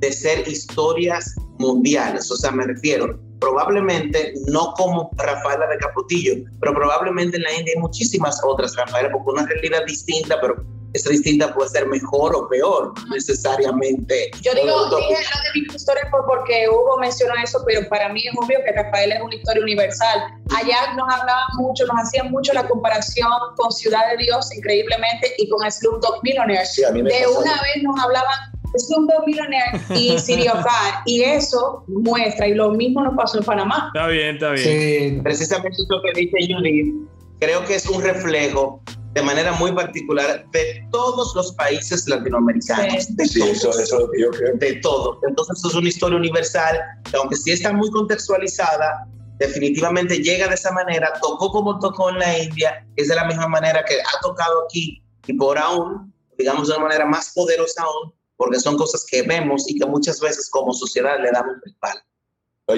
de 0.00 0.12
ser 0.12 0.46
historias 0.48 1.34
mundiales. 1.58 2.30
O 2.30 2.36
sea, 2.36 2.50
me 2.50 2.64
refiero, 2.64 3.18
probablemente 3.40 4.34
no 4.46 4.72
como 4.74 5.10
Rafaela 5.16 5.66
de 5.66 5.78
Capotillo, 5.78 6.34
pero 6.60 6.74
probablemente 6.74 7.36
en 7.36 7.42
la 7.42 7.52
India 7.52 7.74
hay 7.74 7.80
muchísimas 7.80 8.40
otras 8.44 8.74
Rafaela, 8.76 9.10
porque 9.12 9.30
una 9.30 9.46
realidad 9.46 9.84
distinta, 9.86 10.40
pero 10.40 10.56
esa 10.96 11.10
distinta 11.10 11.52
puede 11.54 11.68
ser 11.68 11.86
mejor 11.86 12.34
o 12.34 12.48
peor, 12.48 12.92
no 13.06 13.14
necesariamente. 13.14 14.30
Yo 14.40 14.54
digo, 14.54 14.96
dije 14.96 15.10
lo 15.10 15.60
de 15.60 15.68
mi 15.68 15.74
historia 15.74 16.08
fue 16.10 16.20
porque 16.26 16.68
Hugo 16.68 16.98
mencionó 16.98 17.34
eso, 17.42 17.62
pero 17.66 17.86
para 17.88 18.08
mí 18.08 18.22
es 18.26 18.32
obvio 18.36 18.58
que 18.64 18.72
Rafael 18.72 19.12
es 19.12 19.20
una 19.20 19.34
historia 19.34 19.62
universal. 19.62 20.20
Allá 20.56 20.94
nos 20.94 21.12
hablaban 21.12 21.44
mucho, 21.58 21.86
nos 21.86 21.96
hacían 22.00 22.30
mucho 22.30 22.52
la 22.54 22.66
comparación 22.66 23.30
con 23.56 23.70
Ciudad 23.72 24.10
de 24.10 24.24
Dios, 24.24 24.54
increíblemente, 24.54 25.34
y 25.38 25.48
con 25.48 25.70
Slumdog 25.70 26.22
Millionaire. 26.22 26.64
de 26.76 27.26
una 27.26 27.52
vez 27.62 27.82
nos 27.82 28.02
hablaban 28.02 28.55
Slumdog 28.76 29.26
Millionaire 29.26 29.80
y 29.94 30.18
Siriofar, 30.18 31.02
y 31.06 31.22
eso 31.22 31.84
muestra, 31.88 32.48
y 32.48 32.54
lo 32.54 32.70
mismo 32.70 33.02
nos 33.02 33.16
pasó 33.16 33.38
en 33.38 33.44
Panamá. 33.44 33.90
Está 33.94 34.08
bien, 34.08 34.34
está 34.34 34.50
bien. 34.52 34.64
Sí, 34.64 35.20
precisamente 35.22 35.76
lo 35.88 36.02
que 36.02 36.20
dice 36.20 36.36
Judith, 36.52 36.94
creo 37.40 37.64
que 37.64 37.76
es 37.76 37.86
un 37.86 38.02
reflejo 38.02 38.82
de 39.16 39.22
manera 39.22 39.52
muy 39.52 39.72
particular 39.72 40.44
de 40.50 40.86
todos 40.92 41.34
los 41.34 41.52
países 41.54 42.06
latinoamericanos. 42.06 43.16
De 43.16 43.26
todos, 43.26 43.48
eso, 43.48 43.80
es 43.80 43.90
lo 43.92 44.10
que 44.10 44.20
yo 44.20 44.30
creo. 44.30 44.56
De 44.56 44.74
todos. 44.74 45.18
Entonces, 45.26 45.64
es 45.64 45.74
una 45.74 45.88
historia 45.88 46.18
universal, 46.18 46.78
que 47.10 47.16
aunque 47.16 47.36
sí 47.36 47.52
está 47.52 47.72
muy 47.72 47.90
contextualizada, 47.90 49.06
definitivamente 49.38 50.18
llega 50.18 50.48
de 50.48 50.54
esa 50.54 50.70
manera, 50.72 51.12
tocó 51.22 51.50
como 51.50 51.78
tocó 51.78 52.10
en 52.10 52.18
la 52.18 52.38
India, 52.38 52.86
es 52.96 53.08
de 53.08 53.14
la 53.14 53.24
misma 53.24 53.48
manera 53.48 53.82
que 53.86 53.94
ha 53.94 54.20
tocado 54.20 54.64
aquí, 54.64 55.02
y 55.26 55.32
por 55.32 55.56
aún, 55.56 56.12
digamos 56.36 56.68
de 56.68 56.74
una 56.74 56.84
manera 56.84 57.06
más 57.06 57.32
poderosa 57.34 57.84
aún, 57.84 58.12
porque 58.36 58.60
son 58.60 58.76
cosas 58.76 59.04
que 59.08 59.22
vemos 59.22 59.68
y 59.70 59.78
que 59.78 59.86
muchas 59.86 60.20
veces 60.20 60.48
como 60.50 60.72
sociedad 60.72 61.18
le 61.20 61.30
damos 61.30 61.56
el 61.64 61.74
palo. 61.76 62.00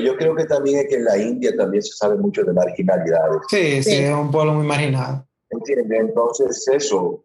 Yo 0.03 0.17
creo 0.17 0.35
que 0.35 0.45
también 0.45 0.81
es 0.81 0.89
que 0.89 0.97
en 0.97 1.05
la 1.05 1.17
India 1.17 1.57
también 1.57 1.83
se 1.83 1.93
sabe 1.95 2.17
mucho 2.17 2.45
de 2.45 2.53
marginalidades. 2.53 3.41
Sí, 3.49 3.83
sí, 3.83 3.95
es 3.97 4.15
un 4.15 4.31
pueblo 4.31 4.53
muy 4.55 4.67
marginado. 4.67 5.27
¿Entiendes? 5.51 6.01
Entonces, 6.01 6.69
eso. 6.69 7.25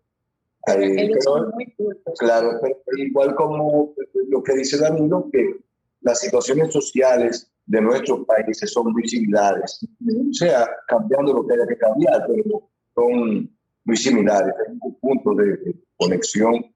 claro, 2.20 2.60
pero 2.62 2.98
igual 2.98 3.36
como 3.36 3.94
lo 4.30 4.44
que 4.44 4.54
dice 4.54 4.78
Danilo, 4.78 5.28
que 5.32 5.58
las 6.02 6.22
situaciones 6.22 6.72
sociales 6.72 7.52
de 7.66 7.82
nuestros 7.82 8.26
países 8.26 8.72
son 8.72 8.94
muy 8.94 9.08
similares. 9.08 9.86
O 10.30 10.34
sea, 10.34 10.70
cambiando 10.88 11.34
lo 11.34 11.46
que 11.46 11.54
haya 11.54 11.68
que 11.68 11.78
cambiar, 11.78 12.26
pero 12.28 12.70
son 12.96 13.50
muy 13.84 13.98
similares. 13.98 14.54
Hay 14.68 14.78
un 14.80 14.96
punto 15.00 15.36
de, 15.36 15.76
conexión. 15.98 16.73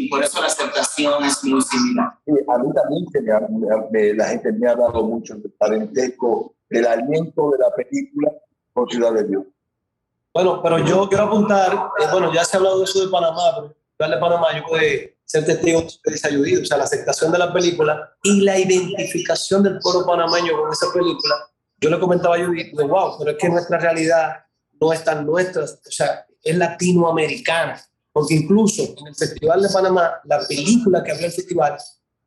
Y 0.00 0.08
por 0.08 0.22
eso 0.22 0.40
la 0.40 0.46
aceptación 0.46 1.24
es 1.24 1.42
muy 1.42 1.60
similar. 1.60 2.06
a 2.06 2.58
mí 2.58 2.72
también 2.72 4.16
la 4.16 4.28
gente 4.28 4.52
me 4.52 4.68
ha 4.68 4.76
dado 4.76 5.02
mucho 5.02 5.34
de 5.34 5.48
parentesco 5.48 6.54
del 6.70 6.86
aliento 6.86 7.50
de 7.50 7.58
la 7.58 7.74
película 7.74 8.30
con 8.72 8.88
Ciudad 8.88 9.12
de 9.12 9.24
Dios. 9.24 9.44
Bueno, 10.32 10.62
pero 10.62 10.78
yo 10.78 11.08
quiero 11.08 11.24
apuntar, 11.24 11.72
eh, 12.00 12.04
bueno, 12.12 12.32
ya 12.32 12.44
se 12.44 12.56
ha 12.56 12.58
hablado 12.58 12.78
de 12.78 12.84
eso 12.84 13.04
de 13.04 13.10
Panamá, 13.10 13.74
pero 13.96 14.10
de 14.10 14.16
Panamá 14.18 14.46
yo 14.56 14.62
puedo 14.68 14.82
ser 15.24 15.44
testigo 15.44 15.80
de 15.80 15.88
que 16.04 16.10
dice 16.12 16.62
o 16.62 16.64
sea, 16.64 16.76
la 16.76 16.84
aceptación 16.84 17.32
de 17.32 17.38
la 17.38 17.52
película 17.52 18.14
y 18.22 18.42
la 18.42 18.56
identificación 18.56 19.64
del 19.64 19.80
pueblo 19.80 20.06
panameño 20.06 20.60
con 20.60 20.72
esa 20.72 20.92
película. 20.92 21.34
Yo 21.80 21.90
le 21.90 21.98
comentaba 21.98 22.36
a 22.36 22.46
Judith, 22.46 22.72
wow, 22.72 23.18
pero 23.18 23.32
es 23.32 23.36
que 23.36 23.48
nuestra 23.48 23.78
realidad 23.78 24.44
no 24.80 24.92
es 24.92 25.02
tan 25.02 25.26
nuestra, 25.26 25.64
o 25.64 25.90
sea, 25.90 26.24
es 26.40 26.56
latinoamericana, 26.56 27.82
porque 28.12 28.34
incluso 28.34 28.82
en 28.82 29.06
el 29.08 29.14
Festival 29.14 29.62
de 29.62 29.68
Panamá, 29.68 30.12
la 30.24 30.40
película 30.46 31.02
que 31.02 31.12
abrió 31.12 31.26
el 31.26 31.32
festival 31.32 31.76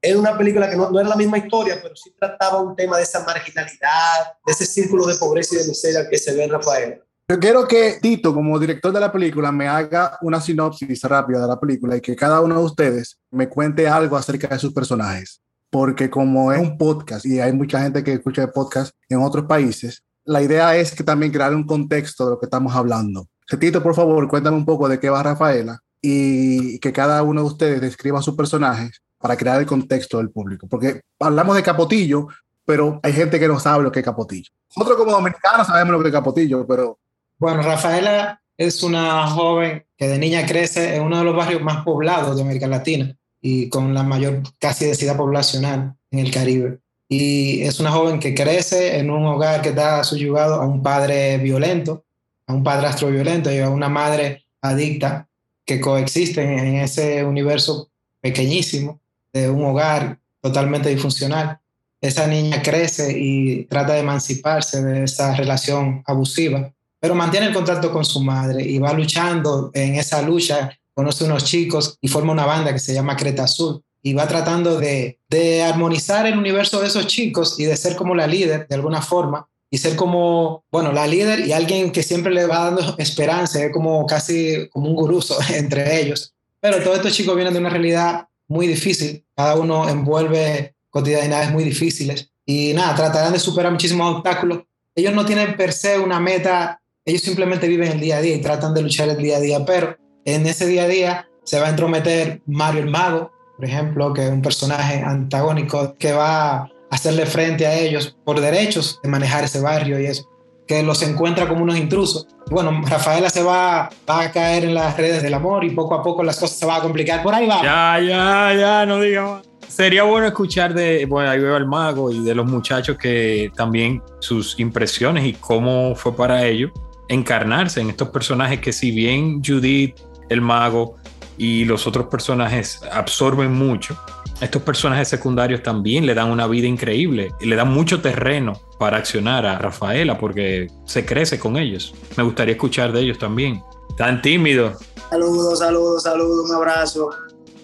era 0.02 0.18
una 0.18 0.38
película 0.38 0.70
que 0.70 0.76
no, 0.76 0.90
no, 0.90 1.00
era 1.00 1.10
la 1.10 1.16
misma 1.16 1.38
historia, 1.38 1.80
pero 1.82 1.96
sí 1.96 2.12
trataba 2.18 2.60
un 2.60 2.76
tema 2.76 2.98
de 2.98 3.04
esa 3.04 3.24
marginalidad, 3.24 4.34
de 4.46 4.52
ese 4.52 4.66
círculo 4.66 5.06
de 5.06 5.16
pobreza 5.16 5.56
y 5.56 5.60
de 5.60 5.68
miseria 5.68 6.10
que 6.10 6.18
se 6.18 6.34
ve 6.34 6.46
en 6.46 6.50
Rafael. 6.50 7.02
Yo 7.30 7.40
quiero 7.40 7.66
que 7.66 8.00
Tito, 8.02 8.34
como 8.34 8.60
director 8.60 8.92
de 8.92 9.00
la 9.00 9.12
película, 9.12 9.52
me 9.52 9.68
haga 9.68 10.18
una 10.22 10.42
sinopsis 10.42 11.02
rápida 11.04 11.42
de 11.42 11.48
la 11.48 11.60
película 11.60 11.96
y 11.96 12.02
que 12.02 12.16
cada 12.16 12.42
uno 12.42 12.58
de 12.58 12.66
ustedes 12.66 13.20
me 13.30 13.48
cuente 13.48 13.88
algo 13.88 14.18
acerca 14.18 14.50
de 14.50 14.60
sus 14.60 14.74
personajes. 14.74 15.42
Porque 15.70 16.10
como 16.10 16.52
es 16.52 16.60
un 16.60 16.78
podcast 16.78 17.26
y 17.26 17.40
hay 17.40 17.54
mucha 17.54 17.82
gente 17.82 18.04
que 18.04 18.14
escucha 18.14 18.42
el 18.42 18.50
podcast 18.50 18.94
en 19.08 19.20
otros 19.20 19.46
países, 19.46 20.04
la 20.26 20.42
idea 20.42 20.76
es 20.76 20.94
que 20.94 21.06
también 21.06 21.32
crear 21.32 21.56
un 21.56 21.66
contexto 21.66 22.26
de 22.26 22.32
lo 22.32 22.40
que 22.40 22.48
estamos 22.48 22.76
hablando. 22.76 23.28
Tito, 23.58 23.82
por 23.84 23.96
favor, 23.96 24.28
cuéntame 24.28 24.58
un 24.58 24.66
poco 24.66 24.88
de 24.88 25.00
qué 25.00 25.10
va 25.10 25.24
Rafaela 25.24 25.82
y 26.02 26.80
que 26.80 26.92
cada 26.92 27.22
uno 27.24 27.42
de 27.42 27.48
ustedes 27.48 27.82
describa 27.82 28.22
sus 28.22 28.36
personajes 28.36 29.02
para 29.18 29.38
crear 29.38 29.60
el 29.60 29.68
contexto 29.68 30.18
del 30.18 30.32
público. 30.32 30.68
Porque 30.68 31.02
hablamos 31.20 31.56
de 31.56 31.64
Capotillo, 31.64 32.28
pero 32.66 33.00
hay 33.04 33.14
gente 33.14 33.40
que 33.40 33.48
no 33.48 33.60
sabe 33.60 33.84
lo 33.84 33.92
que 33.92 34.00
es 34.00 34.06
Capotillo. 34.06 34.50
Nosotros 34.76 34.98
como 34.98 35.12
dominicanos 35.12 35.68
sabemos 35.68 35.94
lo 35.94 36.02
que 36.02 36.08
es 36.08 36.14
Capotillo, 36.14 36.66
pero 36.66 36.98
bueno, 37.38 37.62
Rafaela 37.62 38.42
es 38.58 38.84
una 38.84 39.28
joven 39.28 39.84
que 39.98 40.08
de 40.08 40.20
niña 40.20 40.46
crece 40.46 40.96
en 40.96 41.04
uno 41.04 41.20
de 41.20 41.24
los 41.24 41.36
barrios 41.36 41.62
más 41.62 41.84
poblados 41.84 42.36
de 42.36 42.44
América 42.44 42.68
Latina 42.68 43.16
y 43.42 43.70
con 43.70 43.94
la 43.94 44.04
mayor 44.04 44.44
casi 44.60 44.86
densidad 44.86 45.18
poblacional 45.18 45.96
en 46.12 46.20
el 46.20 46.32
Caribe. 46.32 46.80
Y 47.10 47.64
es 47.64 47.80
una 47.80 47.92
joven 47.92 48.20
que 48.20 48.34
crece 48.34 49.00
en 49.00 49.10
un 49.10 49.26
hogar 49.26 49.62
que 49.62 49.70
está 49.70 50.04
subyugado 50.04 50.62
a 50.62 50.66
un 50.66 50.82
padre 50.82 51.38
violento, 51.40 52.06
a 52.52 52.54
un 52.54 52.64
padrastro 52.64 53.10
violento 53.10 53.52
y 53.52 53.60
a 53.60 53.70
una 53.70 53.90
madre 53.90 54.46
adicta 54.62 55.28
que 55.66 55.80
coexisten 55.80 56.60
en 56.60 56.76
ese 56.76 57.24
universo 57.24 57.90
pequeñísimo 58.20 59.00
de 59.34 59.50
un 59.50 59.64
hogar 59.64 60.20
totalmente 60.42 60.90
disfuncional. 60.90 61.60
Esa 62.02 62.28
niña 62.28 62.62
crece 62.62 63.18
y 63.18 63.66
trata 63.66 63.94
de 63.94 64.00
emanciparse 64.00 64.84
de 64.84 65.04
esa 65.06 65.36
relación 65.36 66.04
abusiva 66.06 66.72
pero 67.02 67.16
mantiene 67.16 67.48
el 67.48 67.54
contacto 67.54 67.92
con 67.92 68.06
su 68.06 68.22
madre 68.22 68.64
y 68.64 68.78
va 68.78 68.94
luchando 68.94 69.72
en 69.74 69.96
esa 69.96 70.22
lucha, 70.22 70.72
conoce 70.94 71.26
unos 71.26 71.44
chicos 71.44 71.98
y 72.00 72.08
forma 72.08 72.32
una 72.32 72.46
banda 72.46 72.72
que 72.72 72.80
se 72.80 72.94
llama 72.94 73.18
Creta 73.18 73.46
Azul 73.46 73.84
y 74.04 74.14
va 74.14 74.28
tratando 74.28 74.80
de, 74.80 75.20
de 75.28 75.64
armonizar 75.64 76.28
el 76.28 76.38
universo 76.38 76.80
de 76.80 76.88
esos 76.88 77.08
chicos 77.08 77.60
y 77.60 77.66
de 77.66 77.76
ser 77.76 77.96
como 77.96 78.14
la 78.14 78.28
líder 78.28 78.68
de 78.68 78.76
alguna 78.76 79.02
forma 79.02 79.48
y 79.72 79.78
ser 79.78 79.96
como, 79.96 80.66
bueno, 80.72 80.92
la 80.92 81.08
líder 81.08 81.48
y 81.48 81.54
alguien 81.54 81.92
que 81.92 82.04
siempre 82.04 82.32
le 82.32 82.46
va 82.46 82.66
dando 82.66 82.96
esperanza, 83.00 83.64
es 83.64 83.72
como 83.72 84.06
casi 84.06 84.70
como 84.70 84.90
un 84.90 84.96
guruso 84.96 85.40
entre 85.56 86.02
ellos. 86.02 86.36
Pero 86.60 86.84
todos 86.84 86.98
estos 86.98 87.14
chicos 87.14 87.36
vienen 87.36 87.54
de 87.54 87.60
una 87.60 87.70
realidad 87.70 88.28
muy 88.48 88.68
difícil, 88.68 89.26
cada 89.36 89.56
uno 89.56 89.90
envuelve 89.90 90.76
cotidianidades 90.90 91.52
muy 91.52 91.64
difíciles 91.64 92.30
y 92.46 92.74
nada, 92.74 92.94
tratarán 92.96 93.34
de 93.34 93.40
superar 93.40 93.72
muchísimos 93.72 94.18
obstáculos. 94.18 94.64
Ellos 94.94 95.14
no 95.14 95.26
tienen 95.26 95.56
per 95.56 95.72
se 95.72 95.98
una 95.98 96.20
meta 96.20 96.82
ellos 97.06 97.22
simplemente 97.24 97.68
viven 97.68 97.92
el 97.92 98.00
día 98.00 98.18
a 98.18 98.22
día 98.22 98.36
y 98.36 98.42
tratan 98.42 98.74
de 98.74 98.82
luchar 98.84 99.10
el 99.10 99.18
día 99.18 99.38
a 99.38 99.40
día, 99.40 99.66
pero 99.66 99.98
en 100.26 100.46
ese 100.46 100.68
día 100.68 100.84
a 100.84 100.88
día 100.88 101.30
se 101.44 101.60
va 101.60 101.68
a 101.68 101.70
entrometer 101.72 102.42
Mario 102.46 102.82
el 102.84 102.90
Mago, 102.90 103.32
por 103.56 103.66
ejemplo, 103.66 104.14
que 104.14 104.26
es 104.26 104.32
un 104.32 104.42
personaje 104.42 105.02
antagónico 105.02 105.96
que 105.98 106.14
va 106.14 106.70
hacerle 106.92 107.26
frente 107.26 107.66
a 107.66 107.74
ellos 107.74 108.16
por 108.24 108.40
derechos 108.40 109.00
de 109.02 109.10
manejar 109.10 109.46
ese 109.46 109.60
barrio 109.60 110.00
y 110.00 110.06
eso, 110.06 110.30
que 110.68 110.84
los 110.84 111.02
encuentra 111.02 111.48
como 111.48 111.64
unos 111.64 111.78
intrusos. 111.78 112.28
Bueno, 112.50 112.82
Rafaela 112.86 113.30
se 113.30 113.42
va, 113.42 113.90
va 114.08 114.22
a 114.22 114.32
caer 114.32 114.66
en 114.66 114.76
las 114.76 114.96
redes 114.98 115.24
del 115.24 115.34
amor 115.34 115.64
y 115.64 115.72
poco 115.72 115.96
a 115.96 116.04
poco 116.04 116.22
las 116.22 116.38
cosas 116.38 116.60
se 116.60 116.66
van 116.66 116.80
a 116.80 116.82
complicar. 116.82 117.24
Por 117.24 117.34
ahí 117.34 117.48
va. 117.48 117.64
Ya, 117.64 118.00
ya, 118.00 118.54
ya, 118.54 118.86
no 118.86 119.00
digamos. 119.00 119.48
Sería 119.68 120.04
bueno 120.04 120.28
escuchar 120.28 120.74
de, 120.74 121.06
bueno, 121.06 121.30
ahí 121.30 121.40
veo 121.40 121.56
al 121.56 121.66
mago 121.66 122.12
y 122.12 122.22
de 122.22 122.36
los 122.36 122.46
muchachos 122.46 122.98
que 122.98 123.50
también 123.56 124.04
sus 124.20 124.60
impresiones 124.60 125.26
y 125.26 125.34
cómo 125.34 125.96
fue 125.96 126.14
para 126.14 126.46
ellos 126.46 126.72
encarnarse 127.08 127.80
en 127.80 127.90
estos 127.90 128.10
personajes 128.10 128.60
que 128.60 128.74
si 128.74 128.92
bien 128.92 129.42
Judith, 129.44 129.96
el 130.30 130.42
mago 130.42 130.98
y 131.38 131.64
los 131.64 131.88
otros 131.88 132.08
personajes 132.08 132.82
absorben 132.92 133.54
mucho, 133.54 133.98
estos 134.42 134.64
personajes 134.64 135.08
secundarios 135.08 135.62
también 135.62 136.06
le 136.06 136.16
dan 136.16 136.32
una 136.32 136.48
vida 136.48 136.68
increíble 136.68 137.32
y 137.40 137.46
le 137.46 137.56
dan 137.56 137.72
mucho 137.72 138.02
terreno 138.02 138.60
para 138.80 138.98
accionar 138.98 139.46
a 139.46 139.58
Rafaela 139.60 140.18
porque 140.18 140.68
se 140.86 141.06
crece 141.06 141.38
con 141.38 141.58
ellos. 141.58 141.94
Me 142.18 142.24
gustaría 142.24 142.54
escuchar 142.54 142.92
de 142.92 143.02
ellos 143.02 143.20
también. 143.20 143.64
Tan 143.98 144.22
tímido. 144.22 144.78
Saludos, 145.12 145.60
saludos, 145.60 146.04
saludos, 146.04 146.50
un 146.50 146.56
abrazo. 146.56 147.10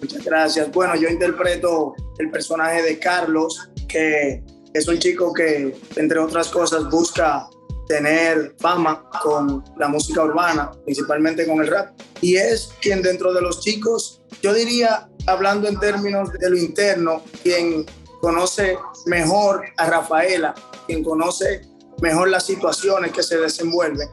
Muchas 0.00 0.24
gracias. 0.24 0.70
Bueno, 0.70 0.94
yo 0.94 1.08
interpreto 1.08 1.94
el 2.18 2.30
personaje 2.30 2.82
de 2.82 2.98
Carlos, 3.00 3.68
que 3.88 4.44
es 4.72 4.86
un 4.86 4.98
chico 4.98 5.32
que, 5.32 5.76
entre 5.96 6.20
otras 6.20 6.48
cosas, 6.48 6.88
busca 6.88 7.48
tener 7.88 8.54
fama 8.58 9.08
con 9.22 9.64
la 9.78 9.88
música 9.88 10.22
urbana, 10.22 10.70
principalmente 10.84 11.46
con 11.46 11.60
el 11.60 11.66
rap. 11.66 11.98
Y 12.20 12.36
es 12.36 12.72
quien 12.80 13.02
dentro 13.02 13.32
de 13.32 13.40
los 13.40 13.60
chicos, 13.60 14.22
yo 14.42 14.54
diría, 14.54 15.08
hablando 15.28 15.68
en 15.68 15.78
términos 15.78 16.32
de 16.32 16.50
lo 16.50 16.56
interno, 16.56 17.22
quien 17.42 17.84
conoce 18.20 18.78
mejor 19.06 19.64
a 19.76 19.86
Rafaela, 19.86 20.54
quien 20.86 21.04
conoce 21.04 21.62
mejor 22.00 22.28
las 22.28 22.46
situaciones 22.46 23.12
que 23.12 23.22
se 23.22 23.38
desenvuelven, 23.38 24.08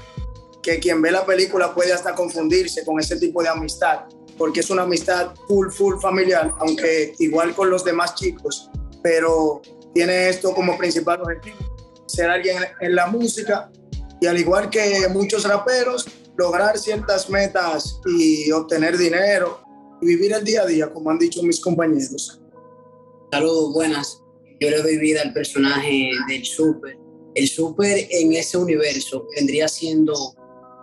que 0.62 0.80
quien 0.80 1.02
ve 1.02 1.12
la 1.12 1.26
película 1.26 1.74
puede 1.74 1.94
hasta 1.94 2.14
confundirse 2.14 2.84
con 2.84 3.00
ese 3.00 3.18
tipo 3.18 3.42
de 3.42 3.50
amistad. 3.50 4.02
porque 4.38 4.60
es 4.60 4.70
una 4.70 4.82
amistad 4.82 5.34
full, 5.48 5.70
full 5.70 5.98
familiar, 6.02 6.54
aunque 6.60 7.14
igual 7.20 7.56
con 7.56 7.70
los 7.70 7.86
demás 7.86 8.16
chicos, 8.16 8.70
pero 9.02 9.62
tiene 9.94 10.28
esto 10.28 10.54
como 10.54 10.78
principal 10.78 11.22
objetivo, 11.22 11.56
ser 12.06 12.30
alguien 12.30 12.58
en 12.82 12.96
la 12.96 13.08
música 13.08 13.72
y 14.20 14.28
al 14.28 14.38
igual 14.38 14.70
que 14.70 15.08
muchos 15.10 15.46
raperos, 15.46 16.06
lograr 16.36 16.78
ciertas 16.78 17.30
metas 17.30 18.02
y 18.06 18.52
obtener 18.52 18.98
dinero 18.98 19.65
vivir 20.06 20.32
el 20.34 20.44
día 20.44 20.62
a 20.62 20.66
día, 20.66 20.94
como 20.94 21.10
han 21.10 21.20
dicho 21.20 21.44
mis 21.44 21.60
compañeros. 21.60 22.40
Saludos, 23.32 23.74
buenas. 23.74 24.22
Yo 24.60 24.70
le 24.70 24.82
doy 24.82 24.98
vida 24.98 25.22
al 25.22 25.34
personaje 25.34 26.12
del 26.30 26.46
Super. 26.46 26.98
El 27.34 27.48
Super 27.48 28.08
en 28.10 28.34
ese 28.34 28.58
universo 28.58 29.28
vendría 29.36 29.68
siendo 29.68 30.14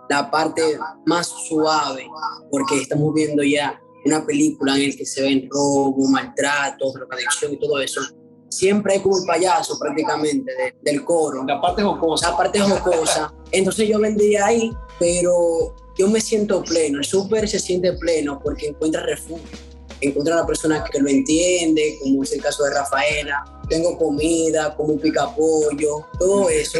la 0.09 0.29
parte 0.29 0.61
más 1.05 1.27
suave, 1.47 2.05
porque 2.51 2.81
estamos 2.81 3.13
viendo 3.13 3.41
ya 3.41 3.81
una 4.05 4.25
película 4.25 4.75
en 4.75 4.89
la 4.89 4.95
que 4.95 5.05
se 5.05 5.21
ven 5.21 5.47
robo, 5.49 6.07
maltrato, 6.07 6.91
drogadicción 6.91 7.53
y 7.53 7.59
todo 7.59 7.79
eso. 7.79 8.01
Siempre 8.49 8.93
hay 8.93 8.99
como 8.99 9.17
el 9.17 9.25
payaso 9.25 9.79
prácticamente 9.79 10.51
del 10.83 11.03
coro. 11.03 11.43
La 11.43 11.59
parte 11.59 11.81
jocosa. 11.81 12.29
La 12.29 12.37
parte 12.37 12.59
jocosa. 12.59 13.33
Entonces 13.51 13.87
yo 13.87 13.99
vendría 13.99 14.45
ahí, 14.45 14.71
pero 14.99 15.73
yo 15.97 16.07
me 16.07 16.21
siento 16.21 16.63
pleno. 16.63 16.99
El 16.99 17.05
súper 17.05 17.47
se 17.47 17.59
siente 17.59 17.93
pleno 17.93 18.39
porque 18.43 18.67
encuentra 18.67 19.01
refugio. 19.03 19.57
Encuentra 20.01 20.35
a 20.35 20.37
la 20.39 20.45
persona 20.45 20.83
que 20.83 20.99
lo 20.99 21.07
entiende, 21.09 21.97
como 22.01 22.23
es 22.23 22.33
el 22.33 22.41
caso 22.41 22.63
de 22.63 22.73
Rafaela. 22.73 23.43
Tengo 23.69 23.97
comida, 23.97 24.75
como 24.75 24.97
pica 24.97 25.33
pollo, 25.33 26.07
todo 26.19 26.49
eso. 26.49 26.79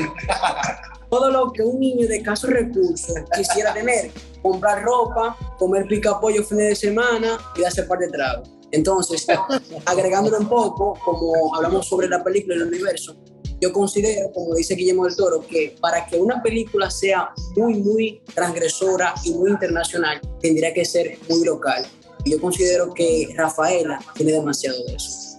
todo 1.09 1.29
lo 1.29 1.51
que 1.53 1.61
un 1.61 1.79
niño 1.79 2.07
de 2.07 2.21
casos 2.21 2.49
recursos 2.49 3.15
quisiera 3.35 3.73
tener. 3.73 4.11
Comprar 4.41 4.83
ropa, 4.83 5.37
comer 5.57 5.87
pica 5.87 6.19
pollo 6.19 6.43
fines 6.43 6.69
de 6.69 6.75
semana 6.75 7.37
y 7.55 7.63
hacer 7.63 7.87
par 7.87 7.99
de 7.99 8.09
tragos. 8.09 8.49
Entonces, 8.71 9.27
agregándolo 9.85 10.39
un 10.39 10.49
poco, 10.49 10.99
como 11.05 11.55
hablamos 11.55 11.87
sobre 11.87 12.09
la 12.09 12.23
película 12.23 12.55
y 12.55 12.57
el 12.57 12.67
universo, 12.67 13.15
yo 13.61 13.71
considero, 13.71 14.31
como 14.31 14.55
dice 14.55 14.75
Guillermo 14.75 15.05
del 15.05 15.15
Toro, 15.15 15.45
que 15.47 15.75
para 15.79 16.05
que 16.05 16.17
una 16.17 16.41
película 16.41 16.89
sea 16.89 17.29
muy, 17.55 17.75
muy 17.75 18.21
transgresora 18.33 19.13
y 19.23 19.31
muy 19.31 19.51
internacional, 19.51 20.21
tendría 20.41 20.73
que 20.73 20.85
ser 20.85 21.17
muy 21.29 21.45
local. 21.45 21.85
Y 22.25 22.31
yo 22.31 22.41
considero 22.41 22.93
que 22.93 23.29
Rafaela 23.35 23.99
tiene 24.15 24.33
demasiado 24.33 24.77
de 24.85 24.95
eso. 24.95 25.37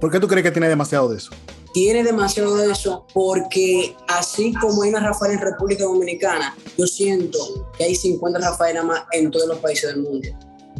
¿Por 0.00 0.10
qué 0.10 0.20
tú 0.20 0.28
crees 0.28 0.44
que 0.44 0.50
tiene 0.50 0.68
demasiado 0.68 1.08
de 1.08 1.18
eso? 1.18 1.30
tiene 1.76 2.02
demasiado 2.02 2.56
de 2.56 2.72
eso 2.72 3.06
porque 3.12 3.94
así 4.08 4.54
como 4.54 4.82
hay 4.82 4.88
una 4.88 5.00
Rafael 5.00 5.32
en 5.32 5.40
República 5.40 5.84
Dominicana, 5.84 6.56
yo 6.78 6.86
siento 6.86 7.70
que 7.76 7.84
hay 7.84 7.94
50 7.94 8.38
Rafael 8.38 8.82
más 8.82 9.02
en 9.12 9.30
todos 9.30 9.46
los 9.46 9.58
países 9.58 9.90
del 9.90 10.02
mundo. 10.02 10.26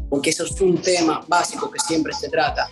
Porque 0.09 0.31
eso 0.31 0.45
es 0.45 0.59
un 0.59 0.81
tema 0.81 1.23
básico 1.29 1.71
que 1.71 1.79
siempre 1.81 2.15
se 2.15 2.31
trata, 2.31 2.71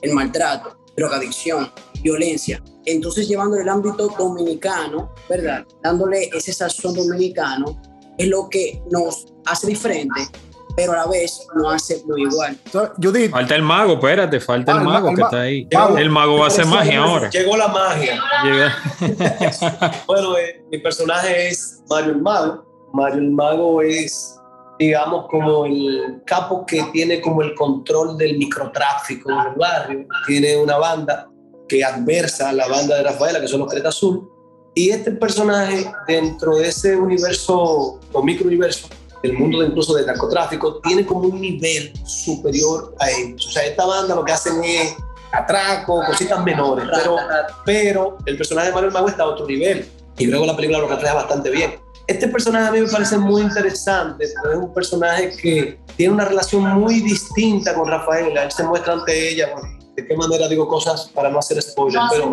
el 0.00 0.14
maltrato, 0.14 0.78
drogadicción, 0.96 1.70
violencia. 2.00 2.62
Entonces 2.86 3.28
llevando 3.28 3.56
el 3.56 3.68
ámbito 3.68 4.08
dominicano, 4.16 5.12
¿verdad? 5.28 5.66
Dándole 5.82 6.30
ese 6.32 6.52
sazón 6.52 6.94
dominicano, 6.94 7.80
es 8.16 8.28
lo 8.28 8.48
que 8.48 8.82
nos 8.90 9.26
hace 9.44 9.66
diferente 9.66 10.28
pero 10.76 10.92
a 10.92 10.96
la 10.96 11.06
vez 11.06 11.48
no 11.54 11.70
hace 11.70 12.02
muy 12.06 12.22
igual. 12.22 12.56
Judith. 13.02 13.30
Falta 13.30 13.56
el 13.56 13.62
mago, 13.62 13.94
espérate, 13.94 14.38
falta 14.40 14.72
el, 14.72 14.84
mago 14.84 15.14
que 15.14 15.22
está 15.22 15.40
ahí. 15.40 15.66
el 15.96 16.10
mago 16.10 16.38
va 16.38 16.44
a 16.44 16.48
hacer 16.48 16.66
magia 16.66 17.02
ahora. 17.02 17.30
Llegó 17.30 17.56
la 17.56 17.68
magia. 17.68 18.22
bueno, 20.06 20.36
eh, 20.36 20.62
mi 20.70 20.78
personaje 20.78 21.48
es 21.48 21.82
Mario 21.88 22.12
el 22.12 22.22
Mago. 22.22 22.90
Mario 22.92 23.20
el 23.20 23.30
Mago 23.30 23.80
es, 23.80 24.38
digamos, 24.78 25.26
como 25.30 25.64
el 25.64 26.20
capo 26.26 26.66
que 26.66 26.82
tiene 26.92 27.22
como 27.22 27.40
el 27.40 27.54
control 27.54 28.18
del 28.18 28.36
microtráfico 28.36 29.30
en 29.30 29.38
el 29.38 29.54
barrio. 29.56 30.06
Tiene 30.26 30.58
una 30.58 30.76
banda 30.76 31.26
que 31.68 31.84
adversa 31.84 32.50
a 32.50 32.52
la 32.52 32.68
banda 32.68 32.96
de 32.96 33.02
Rafaela, 33.02 33.40
que 33.40 33.48
son 33.48 33.60
los 33.60 33.70
Creta 33.70 33.88
Azul. 33.88 34.30
Y 34.74 34.90
este 34.90 35.10
personaje, 35.12 35.90
dentro 36.06 36.56
de 36.56 36.68
ese 36.68 36.96
universo 36.96 38.00
o 38.12 38.22
microuniverso, 38.22 38.88
el 39.22 39.32
mundo 39.32 39.60
de 39.60 39.68
incluso 39.68 39.94
del 39.94 40.06
narcotráfico, 40.06 40.80
tiene 40.80 41.04
como 41.06 41.20
un 41.20 41.40
nivel 41.40 41.92
superior 42.04 42.94
a 43.00 43.10
ellos. 43.10 43.46
O 43.46 43.50
sea, 43.50 43.64
esta 43.64 43.86
banda 43.86 44.14
lo 44.14 44.24
que 44.24 44.32
hacen 44.32 44.62
es 44.62 44.94
atraco, 45.32 46.02
cositas 46.06 46.42
menores, 46.44 46.86
pero, 46.92 47.16
pero 47.64 48.18
el 48.26 48.36
personaje 48.36 48.68
de 48.68 48.74
Manuel 48.74 48.92
Mago 48.92 49.08
está 49.08 49.24
a 49.24 49.26
otro 49.26 49.46
nivel 49.46 49.88
y 50.18 50.26
luego 50.26 50.46
la 50.46 50.56
película 50.56 50.78
lo 50.78 50.88
refleja 50.88 51.14
bastante 51.14 51.50
bien. 51.50 51.74
Este 52.06 52.28
personaje 52.28 52.68
a 52.68 52.70
mí 52.70 52.80
me 52.80 52.88
parece 52.88 53.18
muy 53.18 53.42
interesante, 53.42 54.24
es 54.24 54.34
un 54.54 54.72
personaje 54.72 55.36
que 55.36 55.78
tiene 55.96 56.14
una 56.14 56.24
relación 56.24 56.62
muy 56.62 57.00
distinta 57.00 57.74
con 57.74 57.88
Rafaela, 57.88 58.44
él 58.44 58.52
se 58.52 58.62
muestra 58.62 58.92
ante 58.92 59.30
ella, 59.30 59.50
de 59.96 60.06
qué 60.06 60.14
manera 60.14 60.46
digo 60.46 60.68
cosas 60.68 61.10
para 61.14 61.30
no 61.30 61.38
hacer 61.38 61.60
spoiler, 61.62 62.00
pero, 62.10 62.30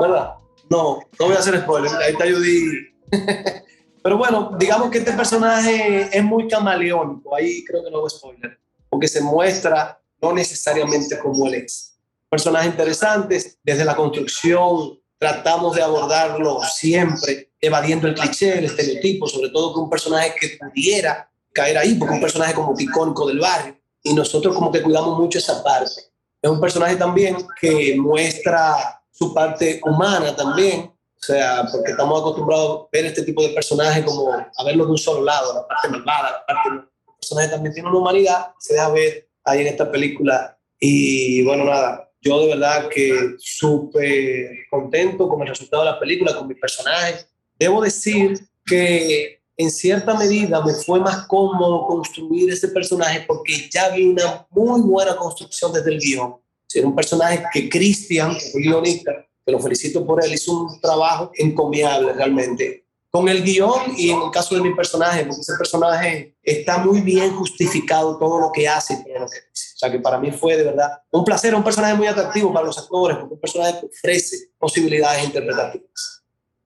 ¿verdad? 0.00 0.34
No, 0.68 1.00
no 1.18 1.26
voy 1.26 1.34
a 1.34 1.38
hacer 1.38 1.60
spoiler, 1.62 1.90
ahí 1.96 2.12
está 2.12 2.24
Judy. 2.24 2.92
Pero 4.02 4.18
bueno, 4.18 4.52
digamos 4.56 4.90
que 4.90 4.98
este 4.98 5.12
personaje 5.14 6.16
es 6.16 6.22
muy 6.22 6.46
camaleónico, 6.46 7.34
ahí 7.34 7.64
creo 7.64 7.82
que 7.82 7.90
no 7.90 7.98
hago 7.98 8.08
spoiler, 8.08 8.56
porque 8.88 9.08
se 9.08 9.20
muestra 9.20 10.00
no 10.22 10.32
necesariamente 10.32 11.18
como 11.18 11.48
él 11.48 11.54
es. 11.54 11.98
Personaje 12.28 12.68
interesante, 12.68 13.56
desde 13.64 13.84
la 13.84 13.96
construcción 13.96 15.00
tratamos 15.18 15.74
de 15.74 15.82
abordarlo 15.82 16.60
siempre, 16.62 17.50
evadiendo 17.60 18.06
el 18.06 18.14
cliché, 18.14 18.58
el 18.58 18.66
estereotipo, 18.66 19.26
sobre 19.26 19.48
todo 19.48 19.74
que 19.74 19.80
un 19.80 19.90
personaje 19.90 20.34
que 20.40 20.56
pudiera 20.56 21.28
caer 21.52 21.78
ahí, 21.78 21.94
porque 21.94 22.14
un 22.14 22.20
personaje 22.20 22.54
como 22.54 22.78
icónico 22.78 23.26
del 23.26 23.40
barrio, 23.40 23.76
y 24.02 24.14
nosotros 24.14 24.54
como 24.54 24.70
que 24.70 24.82
cuidamos 24.82 25.18
mucho 25.18 25.38
esa 25.38 25.64
parte. 25.64 26.02
Es 26.46 26.52
un 26.52 26.60
personaje 26.60 26.94
también 26.94 27.36
que 27.60 27.96
muestra 27.98 29.02
su 29.10 29.34
parte 29.34 29.80
humana 29.84 30.36
también, 30.36 30.82
o 30.82 31.18
sea, 31.18 31.66
porque 31.72 31.90
estamos 31.90 32.20
acostumbrados 32.20 32.82
a 32.82 32.88
ver 32.92 33.06
este 33.06 33.24
tipo 33.24 33.42
de 33.42 33.48
personajes 33.48 34.04
como 34.04 34.30
a 34.30 34.64
verlo 34.64 34.84
de 34.84 34.92
un 34.92 34.98
solo 34.98 35.24
lado, 35.24 35.54
la 35.54 35.66
parte 35.66 35.88
malvada, 35.88 36.30
la 36.30 36.46
parte... 36.46 36.68
El 36.68 37.14
personaje 37.18 37.48
también 37.48 37.74
tiene 37.74 37.88
una 37.88 37.98
humanidad, 37.98 38.52
se 38.60 38.74
deja 38.74 38.88
ver 38.90 39.28
ahí 39.42 39.62
en 39.62 39.66
esta 39.66 39.90
película. 39.90 40.56
Y 40.78 41.42
bueno, 41.42 41.64
nada, 41.64 42.12
yo 42.20 42.38
de 42.38 42.46
verdad 42.54 42.88
que 42.90 43.34
súper 43.38 44.48
contento 44.70 45.28
con 45.28 45.42
el 45.42 45.48
resultado 45.48 45.82
de 45.82 45.90
la 45.90 45.98
película, 45.98 46.36
con 46.36 46.46
mi 46.46 46.54
personaje. 46.54 47.26
Debo 47.58 47.82
decir 47.82 48.38
que 48.64 49.35
en 49.56 49.70
cierta 49.70 50.14
medida 50.14 50.62
me 50.64 50.74
fue 50.74 51.00
más 51.00 51.26
cómodo 51.26 51.86
construir 51.86 52.50
ese 52.50 52.68
personaje 52.68 53.24
porque 53.26 53.68
ya 53.70 53.88
vi 53.88 54.06
una 54.06 54.46
muy 54.50 54.82
buena 54.82 55.16
construcción 55.16 55.72
desde 55.72 55.92
el 55.92 55.98
guion. 55.98 56.36
Era 56.74 56.86
un 56.86 56.94
personaje 56.94 57.42
que 57.52 57.68
Cristian, 57.70 58.36
fue 58.52 58.60
guionista, 58.60 59.12
que 59.44 59.52
lo 59.52 59.60
felicito 59.60 60.04
por 60.04 60.22
él, 60.22 60.34
hizo 60.34 60.52
un 60.52 60.80
trabajo 60.80 61.30
encomiable 61.34 62.12
realmente. 62.12 62.84
Con 63.10 63.28
el 63.30 63.42
guion 63.42 63.94
y 63.96 64.10
en 64.10 64.20
el 64.20 64.30
caso 64.30 64.56
de 64.56 64.60
mi 64.60 64.74
personaje, 64.74 65.24
porque 65.24 65.40
ese 65.40 65.54
personaje 65.56 66.36
está 66.42 66.76
muy 66.78 67.00
bien 67.00 67.34
justificado 67.34 68.18
todo 68.18 68.38
lo 68.38 68.52
que 68.52 68.68
hace 68.68 68.98
lo 68.98 69.26
que 69.26 69.38
dice. 69.50 69.72
O 69.74 69.78
sea 69.78 69.90
que 69.90 70.00
para 70.00 70.18
mí 70.18 70.32
fue 70.32 70.56
de 70.56 70.64
verdad 70.64 71.00
un 71.10 71.24
placer, 71.24 71.54
un 71.54 71.64
personaje 71.64 71.94
muy 71.94 72.08
atractivo 72.08 72.52
para 72.52 72.66
los 72.66 72.76
actores, 72.76 73.16
porque 73.16 73.34
un 73.34 73.40
personaje 73.40 73.80
que 73.80 73.86
ofrece 73.86 74.50
posibilidades 74.58 75.24
interpretativas. 75.24 76.24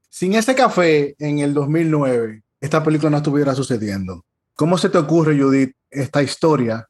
Sin 0.08 0.34
ese 0.34 0.56
café 0.56 1.14
en 1.20 1.38
el 1.38 1.54
2009, 1.54 2.42
esta 2.60 2.82
película 2.82 3.10
no 3.10 3.16
estuviera 3.16 3.54
sucediendo. 3.54 4.24
¿Cómo 4.54 4.76
se 4.76 4.90
te 4.90 4.98
ocurre, 4.98 5.40
Judith, 5.40 5.74
esta 5.90 6.22
historia? 6.22 6.86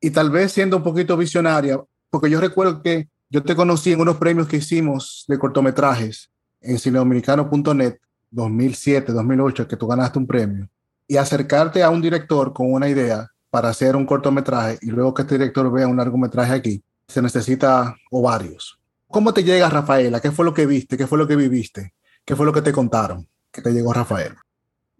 Y 0.00 0.10
tal 0.10 0.30
vez 0.30 0.52
siendo 0.52 0.76
un 0.76 0.82
poquito 0.82 1.16
visionaria, 1.16 1.80
porque 2.10 2.28
yo 2.28 2.40
recuerdo 2.40 2.82
que 2.82 3.08
yo 3.30 3.42
te 3.42 3.56
conocí 3.56 3.92
en 3.92 4.00
unos 4.00 4.18
premios 4.18 4.46
que 4.46 4.58
hicimos 4.58 5.24
de 5.26 5.38
cortometrajes 5.38 6.30
en 6.60 6.78
cinedominicano.net 6.78 7.96
2007, 8.30 9.12
2008, 9.12 9.68
que 9.68 9.76
tú 9.76 9.86
ganaste 9.86 10.18
un 10.18 10.26
premio, 10.26 10.68
y 11.06 11.16
acercarte 11.16 11.82
a 11.82 11.90
un 11.90 12.02
director 12.02 12.52
con 12.52 12.72
una 12.72 12.88
idea 12.88 13.30
para 13.50 13.68
hacer 13.68 13.96
un 13.96 14.04
cortometraje 14.04 14.78
y 14.82 14.90
luego 14.90 15.14
que 15.14 15.22
este 15.22 15.38
director 15.38 15.70
vea 15.72 15.86
un 15.86 15.96
largometraje 15.96 16.52
aquí, 16.52 16.82
se 17.06 17.22
necesita 17.22 17.94
o 18.10 18.22
varios. 18.22 18.78
¿Cómo 19.06 19.32
te 19.32 19.44
llega 19.44 19.68
Rafaela? 19.68 20.20
¿Qué 20.20 20.32
fue 20.32 20.44
lo 20.44 20.52
que 20.52 20.66
viste? 20.66 20.96
¿Qué 20.96 21.06
fue 21.06 21.18
lo 21.18 21.28
que 21.28 21.36
viviste? 21.36 21.94
¿Qué 22.24 22.34
fue 22.34 22.46
lo 22.46 22.52
que 22.52 22.62
te 22.62 22.72
contaron 22.72 23.28
que 23.52 23.62
te 23.62 23.72
llegó 23.72 23.92
Rafaela? 23.92 24.43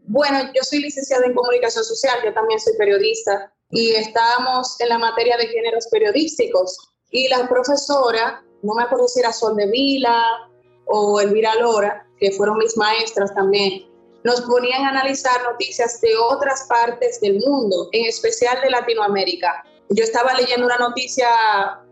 Bueno, 0.06 0.38
yo 0.54 0.62
soy 0.62 0.80
licenciada 0.80 1.24
en 1.24 1.34
comunicación 1.34 1.82
social, 1.82 2.18
yo 2.24 2.34
también 2.34 2.60
soy 2.60 2.74
periodista 2.76 3.50
y 3.70 3.94
estábamos 3.94 4.78
en 4.80 4.90
la 4.90 4.98
materia 4.98 5.36
de 5.38 5.46
géneros 5.46 5.86
periodísticos 5.90 6.76
y 7.10 7.28
la 7.28 7.48
profesora, 7.48 8.44
no 8.62 8.74
me 8.74 8.82
acuerdo 8.82 9.08
si 9.08 9.20
era 9.20 9.32
Sol 9.32 9.56
de 9.56 9.66
Vila 9.66 10.22
o 10.86 11.20
Elvira 11.20 11.54
Lora, 11.54 12.06
que 12.18 12.32
fueron 12.32 12.58
mis 12.58 12.76
maestras 12.76 13.34
también, 13.34 13.86
nos 14.24 14.42
ponían 14.42 14.84
a 14.84 14.90
analizar 14.90 15.42
noticias 15.44 16.00
de 16.02 16.16
otras 16.16 16.66
partes 16.68 17.20
del 17.20 17.40
mundo, 17.40 17.88
en 17.92 18.06
especial 18.06 18.60
de 18.62 18.70
Latinoamérica. 18.70 19.64
Yo 19.90 20.04
estaba 20.04 20.34
leyendo 20.34 20.66
una 20.66 20.78
noticia 20.78 21.28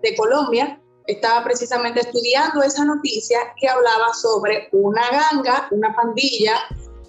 de 0.02 0.14
Colombia, 0.16 0.80
estaba 1.06 1.44
precisamente 1.44 2.00
estudiando 2.00 2.62
esa 2.62 2.84
noticia 2.84 3.38
que 3.58 3.68
hablaba 3.68 4.12
sobre 4.14 4.68
una 4.72 5.02
ganga, 5.10 5.68
una 5.70 5.94
pandilla 5.94 6.54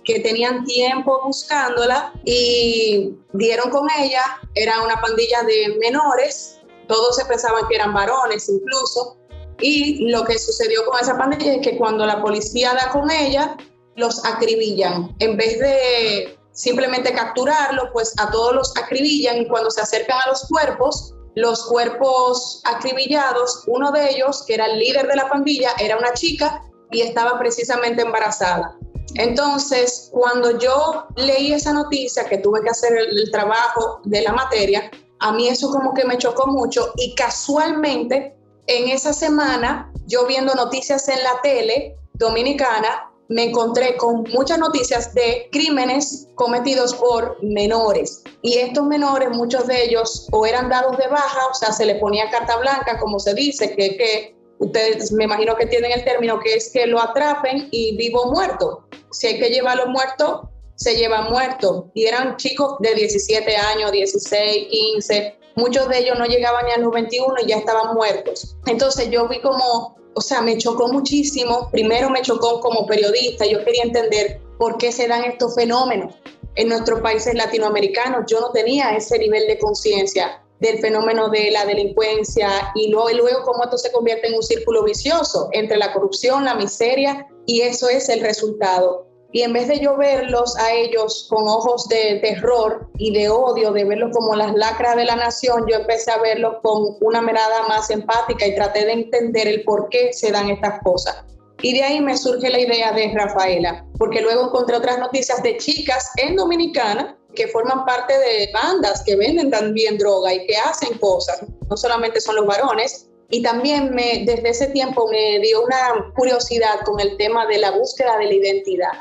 que 0.03 0.19
tenían 0.19 0.65
tiempo 0.65 1.21
buscándola 1.23 2.13
y 2.25 3.13
dieron 3.33 3.69
con 3.69 3.87
ella. 3.99 4.23
Era 4.55 4.81
una 4.81 4.99
pandilla 5.01 5.43
de 5.43 5.77
menores, 5.79 6.59
todos 6.87 7.15
se 7.15 7.25
pensaban 7.25 7.67
que 7.67 7.75
eran 7.75 7.93
varones 7.93 8.49
incluso. 8.49 9.17
Y 9.59 10.09
lo 10.09 10.25
que 10.25 10.37
sucedió 10.37 10.85
con 10.85 10.99
esa 10.99 11.17
pandilla 11.17 11.53
es 11.53 11.61
que 11.61 11.77
cuando 11.77 12.05
la 12.05 12.21
policía 12.21 12.73
da 12.73 12.89
con 12.91 13.09
ella, 13.09 13.55
los 13.95 14.23
acribillan. 14.25 15.15
En 15.19 15.37
vez 15.37 15.59
de 15.59 16.37
simplemente 16.51 17.13
capturarlo, 17.13 17.91
pues 17.93 18.13
a 18.19 18.29
todos 18.31 18.53
los 18.53 18.77
acribillan 18.77 19.37
y 19.37 19.47
cuando 19.47 19.71
se 19.71 19.81
acercan 19.81 20.19
a 20.25 20.29
los 20.29 20.47
cuerpos, 20.47 21.13
los 21.35 21.65
cuerpos 21.65 22.61
acribillados, 22.65 23.63
uno 23.67 23.91
de 23.91 24.11
ellos, 24.11 24.43
que 24.45 24.55
era 24.55 24.67
el 24.67 24.79
líder 24.79 25.07
de 25.07 25.15
la 25.15 25.29
pandilla, 25.29 25.71
era 25.79 25.97
una 25.97 26.13
chica 26.13 26.61
y 26.91 27.01
estaba 27.01 27.39
precisamente 27.39 28.03
embarazada. 28.03 28.77
Entonces, 29.15 30.09
cuando 30.11 30.57
yo 30.57 31.05
leí 31.15 31.53
esa 31.53 31.73
noticia, 31.73 32.25
que 32.25 32.37
tuve 32.39 32.61
que 32.61 32.69
hacer 32.69 32.97
el, 32.97 33.31
trabajo 33.31 34.01
de 34.05 34.21
la 34.21 34.33
materia, 34.33 34.89
a 35.19 35.31
mí 35.31 35.47
eso 35.47 35.71
como 35.71 35.93
que 35.93 36.05
me 36.05 36.17
chocó 36.17 36.47
mucho 36.47 36.91
y 36.97 37.15
casualmente 37.15 38.35
en 38.67 38.89
esa 38.89 39.13
semana, 39.13 39.91
yo 40.07 40.25
viendo 40.25 40.53
noticias 40.55 41.07
en 41.09 41.21
la 41.23 41.41
tele 41.41 41.97
dominicana, 42.13 43.09
me 43.29 43.45
encontré 43.45 43.95
con 43.97 44.23
muchas 44.33 44.59
noticias 44.59 45.13
de 45.13 45.47
crímenes 45.51 46.27
cometidos 46.35 46.93
por 46.93 47.41
menores. 47.43 48.23
Y 48.41 48.57
estos 48.57 48.85
menores, 48.85 49.29
muchos 49.29 49.65
de 49.67 49.85
ellos 49.85 50.27
o 50.31 50.45
eran 50.45 50.69
dados 50.69 50.97
de 50.97 51.07
baja, 51.07 51.47
o 51.49 51.53
sea, 51.53 51.71
se 51.71 51.85
le 51.85 51.95
ponía 51.95 52.29
carta 52.29 52.57
blanca, 52.57 52.99
como 52.99 53.19
se 53.19 53.33
dice, 53.33 53.75
que, 53.75 53.97
que 53.97 54.35
ustedes 54.59 55.11
me 55.11 55.25
imagino 55.25 55.55
que 55.55 55.65
tienen 55.65 55.91
el 55.91 56.03
término, 56.03 56.39
que 56.39 56.55
es 56.55 56.71
que 56.71 56.85
lo 56.85 57.01
atrapen 57.01 57.67
y 57.71 57.95
vivo 57.97 58.31
muerto. 58.31 58.82
Si 59.13 59.27
hay 59.27 59.39
que 59.39 59.49
llevarlo 59.49 59.87
muerto, 59.87 60.49
se 60.75 60.95
lleva 60.95 61.29
muerto. 61.29 61.89
Y 61.93 62.05
eran 62.05 62.35
chicos 62.37 62.75
de 62.79 62.93
17 62.93 63.55
años, 63.55 63.91
16, 63.91 64.67
15. 64.69 65.37
Muchos 65.55 65.87
de 65.87 65.99
ellos 65.99 66.17
no 66.19 66.25
llegaban 66.25 66.65
ni 66.65 66.71
a 66.71 66.77
los 66.77 66.91
21 66.91 67.35
y 67.43 67.47
ya 67.47 67.57
estaban 67.57 67.93
muertos. 67.93 68.57
Entonces 68.65 69.09
yo 69.09 69.27
vi 69.27 69.39
como 69.39 69.95
o 70.15 70.21
sea, 70.21 70.41
me 70.41 70.57
chocó 70.57 70.87
muchísimo. 70.87 71.69
Primero 71.71 72.09
me 72.09 72.21
chocó 72.21 72.59
como 72.59 72.85
periodista, 72.85 73.45
yo 73.45 73.63
quería 73.63 73.83
entender 73.83 74.41
por 74.57 74.77
qué 74.77 74.91
se 74.91 75.07
dan 75.07 75.23
estos 75.23 75.55
fenómenos 75.55 76.13
en 76.55 76.69
nuestros 76.69 77.01
países 77.01 77.33
latinoamericanos. 77.33 78.25
Yo 78.27 78.39
no 78.39 78.51
tenía 78.51 78.95
ese 78.95 79.17
nivel 79.17 79.47
de 79.47 79.57
conciencia 79.57 80.41
del 80.59 80.79
fenómeno 80.79 81.29
de 81.29 81.51
la 81.51 81.65
delincuencia 81.65 82.71
y 82.75 82.89
luego, 82.89 83.09
y 83.09 83.15
luego 83.15 83.43
cómo 83.43 83.63
esto 83.63 83.77
se 83.77 83.91
convierte 83.91 84.27
en 84.27 84.35
un 84.35 84.43
círculo 84.43 84.83
vicioso 84.83 85.49
entre 85.51 85.77
la 85.77 85.91
corrupción, 85.91 86.45
la 86.45 86.55
miseria 86.55 87.27
y 87.45 87.61
eso 87.61 87.89
es 87.89 88.09
el 88.09 88.21
resultado. 88.21 89.07
Y 89.31 89.41
en 89.41 89.51
vez 89.51 89.67
de 89.67 89.79
yo 89.79 89.97
verlos 89.97 90.55
a 90.57 90.73
ellos 90.73 91.25
con 91.27 91.47
ojos 91.47 91.87
de 91.89 92.19
terror 92.21 92.87
y 92.99 93.11
de 93.13 93.29
odio, 93.29 93.71
de 93.71 93.83
verlos 93.83 94.15
como 94.15 94.35
las 94.35 94.53
lacras 94.53 94.95
de 94.95 95.05
la 95.05 95.15
nación, 95.15 95.65
yo 95.67 95.77
empecé 95.77 96.11
a 96.11 96.19
verlos 96.19 96.57
con 96.61 96.97
una 97.01 97.19
mirada 97.19 97.67
más 97.67 97.89
empática 97.89 98.45
y 98.45 98.53
traté 98.53 98.85
de 98.85 98.93
entender 98.93 99.47
el 99.47 99.63
por 99.63 99.89
qué 99.89 100.13
se 100.13 100.31
dan 100.31 100.51
estas 100.51 100.83
cosas. 100.83 101.23
Y 101.63 101.73
de 101.73 101.81
ahí 101.81 101.99
me 101.99 102.15
surge 102.15 102.49
la 102.49 102.59
idea 102.59 102.91
de 102.91 103.11
Rafaela, 103.15 103.85
porque 103.97 104.21
luego 104.21 104.43
encontré 104.43 104.75
otras 104.75 104.99
noticias 104.99 105.41
de 105.41 105.57
chicas 105.57 106.11
en 106.17 106.35
Dominicana 106.35 107.17
que 107.33 107.47
forman 107.47 107.85
parte 107.85 108.17
de 108.17 108.51
bandas 108.53 109.01
que 109.03 109.15
venden 109.15 109.49
también 109.49 109.97
droga 109.97 110.31
y 110.33 110.45
que 110.45 110.57
hacen 110.57 110.97
cosas, 110.99 111.41
no 111.69 111.75
solamente 111.75 112.21
son 112.21 112.35
los 112.35 112.45
varones, 112.45 113.09
y 113.33 113.41
también 113.41 113.95
me, 113.95 114.25
desde 114.27 114.47
ese 114.49 114.67
tiempo 114.67 115.07
me 115.09 115.39
dio 115.39 115.63
una 115.63 116.13
curiosidad 116.15 116.81
con 116.85 116.99
el 116.99 117.17
tema 117.17 117.47
de 117.47 117.57
la 117.57 117.71
búsqueda 117.71 118.15
de 118.19 118.25
la 118.27 118.33
identidad 118.33 118.91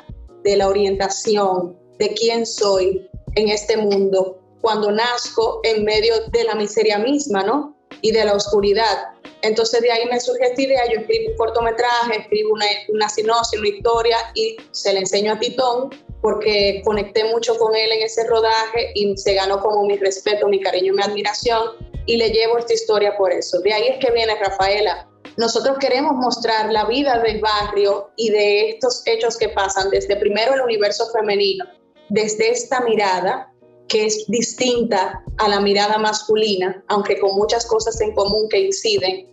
de 0.43 0.57
la 0.57 0.69
orientación, 0.69 1.79
de 1.99 2.15
quién 2.15 2.47
soy 2.47 3.11
en 3.35 3.49
este 3.49 3.77
mundo, 3.77 4.41
cuando 4.63 4.91
nazco 4.91 5.61
en 5.65 5.85
medio 5.85 6.15
de 6.31 6.45
la 6.45 6.55
miseria 6.55 6.99
misma, 6.99 7.43
¿no? 7.43 7.77
Y 8.01 8.11
de 8.11 8.25
la 8.25 8.35
oscuridad. 8.35 9.11
Entonces 9.43 9.83
de 9.83 9.93
ahí 9.93 10.07
me 10.11 10.19
surge 10.19 10.47
esta 10.47 10.63
idea, 10.63 10.91
yo 10.91 11.01
escribo 11.01 11.33
un 11.33 11.37
cortometraje, 11.37 12.21
escribo 12.21 12.55
una, 12.55 12.65
una 12.89 13.11
sinopsis, 13.11 13.61
una 13.61 13.69
historia 13.69 14.17
y 14.35 14.57
se 14.71 14.95
la 14.95 15.01
enseño 15.01 15.35
a 15.35 15.39
Titón 15.39 15.91
porque 16.23 16.81
conecté 16.85 17.25
mucho 17.25 17.59
con 17.59 17.75
él 17.75 17.93
en 17.93 18.03
ese 18.03 18.27
rodaje 18.27 18.93
y 18.95 19.15
se 19.17 19.35
ganó 19.35 19.61
como 19.61 19.85
mi 19.85 19.99
respeto, 19.99 20.49
mi 20.49 20.61
cariño, 20.61 20.95
mi 20.95 21.03
admiración 21.03 21.63
y 22.07 22.17
le 22.17 22.31
llevo 22.31 22.59
esta 22.59 22.73
historia 22.73 23.17
por 23.17 23.33
eso. 23.33 23.61
De 23.61 23.73
ahí 23.73 23.89
es 23.89 23.99
que 23.99 24.13
viene 24.13 24.35
Rafaela, 24.37 25.09
nosotros 25.37 25.79
queremos 25.79 26.15
mostrar 26.15 26.71
la 26.71 26.85
vida 26.85 27.19
del 27.21 27.41
barrio 27.41 28.11
y 28.17 28.31
de 28.31 28.71
estos 28.71 29.03
hechos 29.07 29.37
que 29.37 29.49
pasan 29.49 29.91
desde 29.91 30.17
primero 30.17 30.55
el 30.55 30.61
universo 30.61 31.11
femenino, 31.11 31.65
desde 32.09 32.51
esta 32.51 32.81
mirada 32.83 33.53
que 33.89 34.07
es 34.07 34.25
distinta 34.29 35.23
a 35.39 35.49
la 35.49 35.61
mirada 35.61 35.99
masculina, 35.99 36.83
aunque 36.89 37.19
con 37.19 37.35
muchas 37.35 37.67
cosas 37.67 38.01
en 38.01 38.15
común 38.15 38.49
que 38.49 38.61
inciden, 38.61 39.29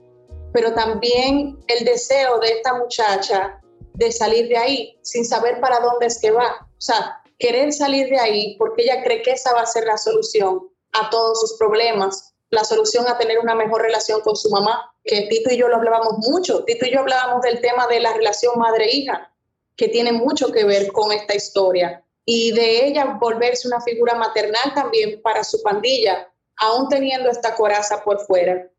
pero 0.54 0.74
también 0.74 1.58
el 1.68 1.86
deseo 1.86 2.40
de 2.40 2.50
esta 2.54 2.74
muchacha 2.74 3.62
de 3.94 4.12
salir 4.12 4.48
de 4.48 4.58
ahí 4.58 4.98
sin 5.02 5.26
saber 5.26 5.60
para 5.60 5.80
dónde 5.80 6.08
es 6.08 6.20
que 6.20 6.32
va. 6.32 6.69
O 6.80 6.82
sea, 6.82 7.22
querer 7.38 7.74
salir 7.74 8.08
de 8.08 8.20
ahí 8.20 8.56
porque 8.58 8.84
ella 8.84 9.04
cree 9.04 9.22
que 9.22 9.32
esa 9.32 9.54
va 9.54 9.62
a 9.62 9.66
ser 9.66 9.86
la 9.86 9.98
solución 9.98 10.70
a 10.94 11.10
todos 11.10 11.42
sus 11.42 11.58
problemas, 11.58 12.34
la 12.52 12.64
solución 12.64 13.06
a 13.08 13.18
tener 13.18 13.40
una 13.40 13.54
mejor 13.54 13.82
relación 13.82 14.22
con 14.22 14.38
su 14.38 14.50
mamá, 14.50 14.90
que 15.04 15.24
Tito 15.24 15.52
y 15.52 15.58
yo 15.58 15.68
lo 15.68 15.76
hablábamos 15.76 16.20
mucho. 16.20 16.64
Tito 16.64 16.86
y 16.86 16.92
yo 16.92 17.02
hablábamos 17.02 17.42
del 17.42 17.60
tema 17.60 17.86
de 17.88 18.00
la 18.00 18.14
relación 18.14 18.58
madre-hija, 18.58 19.30
que 19.76 19.90
tiene 19.90 20.14
mucho 20.14 20.54
que 20.54 20.64
ver 20.64 20.92
con 20.94 21.12
esta 21.12 21.36
historia. 21.36 22.02
Y 22.24 22.54
de 22.54 22.86
ella 22.86 23.18
volverse 23.20 23.68
una 23.68 23.82
figura 23.82 24.16
maternal 24.16 24.74
también 24.74 25.22
para 25.22 25.44
su 25.44 25.62
pandilla, 25.62 26.32
aún 26.58 26.88
teniendo 26.88 27.30
esta 27.30 27.56
coraza 27.56 28.04
por 28.04 28.20
fuera. 28.26 28.70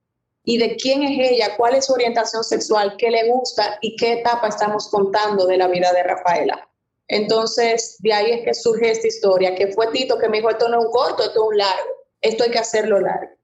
Y 0.45 0.57
de 0.57 0.77
quién 0.77 1.03
es 1.03 1.33
ella, 1.33 1.55
cuál 1.57 1.75
es 1.75 1.87
su 1.87 1.93
orientación 1.93 2.45
sexual, 2.45 2.97
qué 2.97 3.11
le 3.11 3.29
gusta 3.29 3.79
y 3.83 3.95
qué 3.97 4.15
etapa 4.15 4.49
estamos 4.49 4.89
contando 4.89 5.47
de 5.47 5.59
la 5.59 5.69
vida 5.69 5.93
de 5.93 6.03
Rafaela. 6.03 6.70
Entonces, 7.11 7.97
de 7.99 8.13
ahí 8.13 8.31
es 8.31 8.45
que 8.45 8.55
surge 8.55 8.93
esta 8.93 9.09
historia, 9.09 9.57
que 9.57 9.67
fue 9.73 9.89
Tito 9.93 10.17
que 10.17 10.29
me 10.29 10.39
dijo, 10.39 10.49
esto 10.49 10.69
no 10.69 10.79
es 10.79 10.87
un 10.87 10.93
corto, 10.93 11.25
esto 11.25 11.43
es 11.43 11.49
un 11.51 11.59
largo, 11.59 11.91
esto 12.21 12.45
hay 12.45 12.51
que 12.53 12.59
hacerlo 12.59 13.01
largo. 13.01 13.37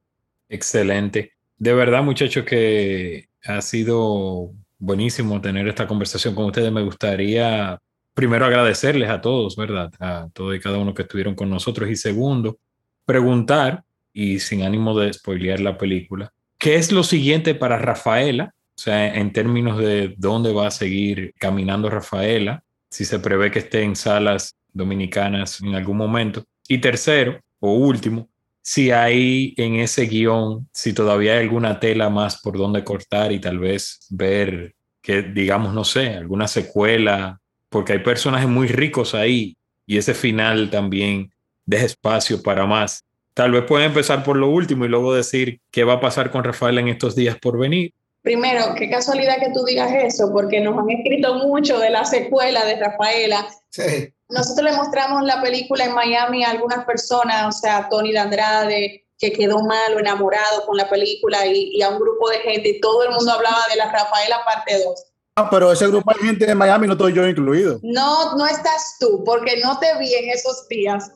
Excelente. 0.48 1.32
De 1.58 1.74
verdad, 1.74 2.04
muchachos, 2.04 2.44
que 2.44 3.28
ha 3.44 3.60
sido 3.60 4.52
buenísimo 4.78 5.40
tener 5.40 5.66
esta 5.66 5.88
conversación 5.88 6.36
con 6.36 6.44
ustedes. 6.44 6.70
Me 6.70 6.84
gustaría 6.84 7.80
primero 8.14 8.46
agradecerles 8.46 9.10
a 9.10 9.20
todos, 9.20 9.56
¿verdad? 9.56 9.90
A 9.98 10.28
todos 10.32 10.54
y 10.54 10.60
cada 10.60 10.78
uno 10.78 10.94
que 10.94 11.02
estuvieron 11.02 11.34
con 11.34 11.50
nosotros. 11.50 11.90
Y 11.90 11.96
segundo, 11.96 12.58
preguntar, 13.04 13.82
y 14.12 14.38
sin 14.38 14.62
ánimo 14.62 14.96
de 14.96 15.12
spoilear 15.12 15.58
la 15.58 15.76
película, 15.76 16.32
¿qué 16.56 16.76
es 16.76 16.92
lo 16.92 17.02
siguiente 17.02 17.56
para 17.56 17.78
Rafaela? 17.78 18.54
O 18.76 18.80
sea, 18.80 19.12
en 19.12 19.32
términos 19.32 19.78
de 19.78 20.14
dónde 20.16 20.52
va 20.52 20.68
a 20.68 20.70
seguir 20.70 21.34
caminando 21.38 21.90
Rafaela, 21.90 22.62
si 22.96 23.04
se 23.04 23.18
prevé 23.18 23.50
que 23.50 23.58
esté 23.58 23.82
en 23.82 23.94
salas 23.94 24.56
dominicanas 24.72 25.60
en 25.60 25.74
algún 25.74 25.98
momento. 25.98 26.44
Y 26.66 26.78
tercero, 26.78 27.38
o 27.60 27.74
último, 27.74 28.30
si 28.62 28.90
hay 28.90 29.52
en 29.58 29.74
ese 29.76 30.06
guion, 30.06 30.66
si 30.72 30.94
todavía 30.94 31.34
hay 31.34 31.40
alguna 31.40 31.78
tela 31.78 32.08
más 32.08 32.40
por 32.40 32.56
donde 32.56 32.84
cortar 32.84 33.32
y 33.32 33.38
tal 33.38 33.58
vez 33.58 34.06
ver 34.08 34.74
que, 35.02 35.20
digamos, 35.20 35.74
no 35.74 35.84
sé, 35.84 36.14
alguna 36.14 36.48
secuela, 36.48 37.38
porque 37.68 37.92
hay 37.92 37.98
personajes 37.98 38.48
muy 38.48 38.66
ricos 38.66 39.14
ahí 39.14 39.58
y 39.86 39.98
ese 39.98 40.14
final 40.14 40.70
también 40.70 41.30
deja 41.66 41.84
espacio 41.84 42.42
para 42.42 42.64
más. 42.64 43.04
Tal 43.34 43.52
vez 43.52 43.64
pueden 43.64 43.88
empezar 43.88 44.24
por 44.24 44.38
lo 44.38 44.48
último 44.48 44.86
y 44.86 44.88
luego 44.88 45.14
decir 45.14 45.60
qué 45.70 45.84
va 45.84 45.94
a 45.94 46.00
pasar 46.00 46.30
con 46.30 46.44
Rafael 46.44 46.78
en 46.78 46.88
estos 46.88 47.14
días 47.14 47.36
por 47.38 47.58
venir. 47.58 47.92
Primero, 48.26 48.74
qué 48.74 48.90
casualidad 48.90 49.38
que 49.38 49.52
tú 49.54 49.64
digas 49.64 49.88
eso, 49.92 50.32
porque 50.32 50.60
nos 50.60 50.76
han 50.76 50.90
escrito 50.90 51.34
mucho 51.34 51.78
de 51.78 51.90
la 51.90 52.04
secuela 52.04 52.64
de 52.64 52.74
Rafaela. 52.74 53.46
Sí. 53.70 54.12
Nosotros 54.28 54.68
le 54.68 54.76
mostramos 54.76 55.22
la 55.22 55.40
película 55.40 55.84
en 55.84 55.94
Miami 55.94 56.42
a 56.42 56.50
algunas 56.50 56.84
personas, 56.84 57.46
o 57.46 57.52
sea, 57.56 57.76
a 57.76 57.88
Tony 57.88 58.10
de 58.10 58.18
Andrade, 58.18 59.06
que 59.16 59.30
quedó 59.30 59.62
malo, 59.62 60.00
enamorado 60.00 60.66
con 60.66 60.76
la 60.76 60.90
película, 60.90 61.46
y, 61.46 61.80
a 61.80 61.90
un 61.90 62.00
grupo 62.00 62.28
de 62.28 62.38
gente, 62.38 62.70
y 62.70 62.80
todo 62.80 63.04
el 63.04 63.10
mundo 63.12 63.30
hablaba 63.30 63.62
de 63.70 63.76
la 63.76 63.92
Rafaela 63.92 64.44
parte 64.44 64.82
2. 64.82 65.04
Ah, 65.36 65.48
pero 65.48 65.70
ese 65.70 65.86
grupo 65.86 66.12
de 66.12 66.26
gente 66.26 66.46
de 66.46 66.54
Miami 66.56 66.88
no 66.88 66.94
estoy 66.94 67.12
yo 67.12 67.28
incluido. 67.28 67.78
No, 67.84 68.34
no 68.34 68.44
estás 68.48 68.96
tú, 68.98 69.22
porque 69.24 69.60
no 69.62 69.78
te 69.78 69.96
vi 70.00 70.12
en 70.12 70.30
esos 70.30 70.66
días 70.66 71.12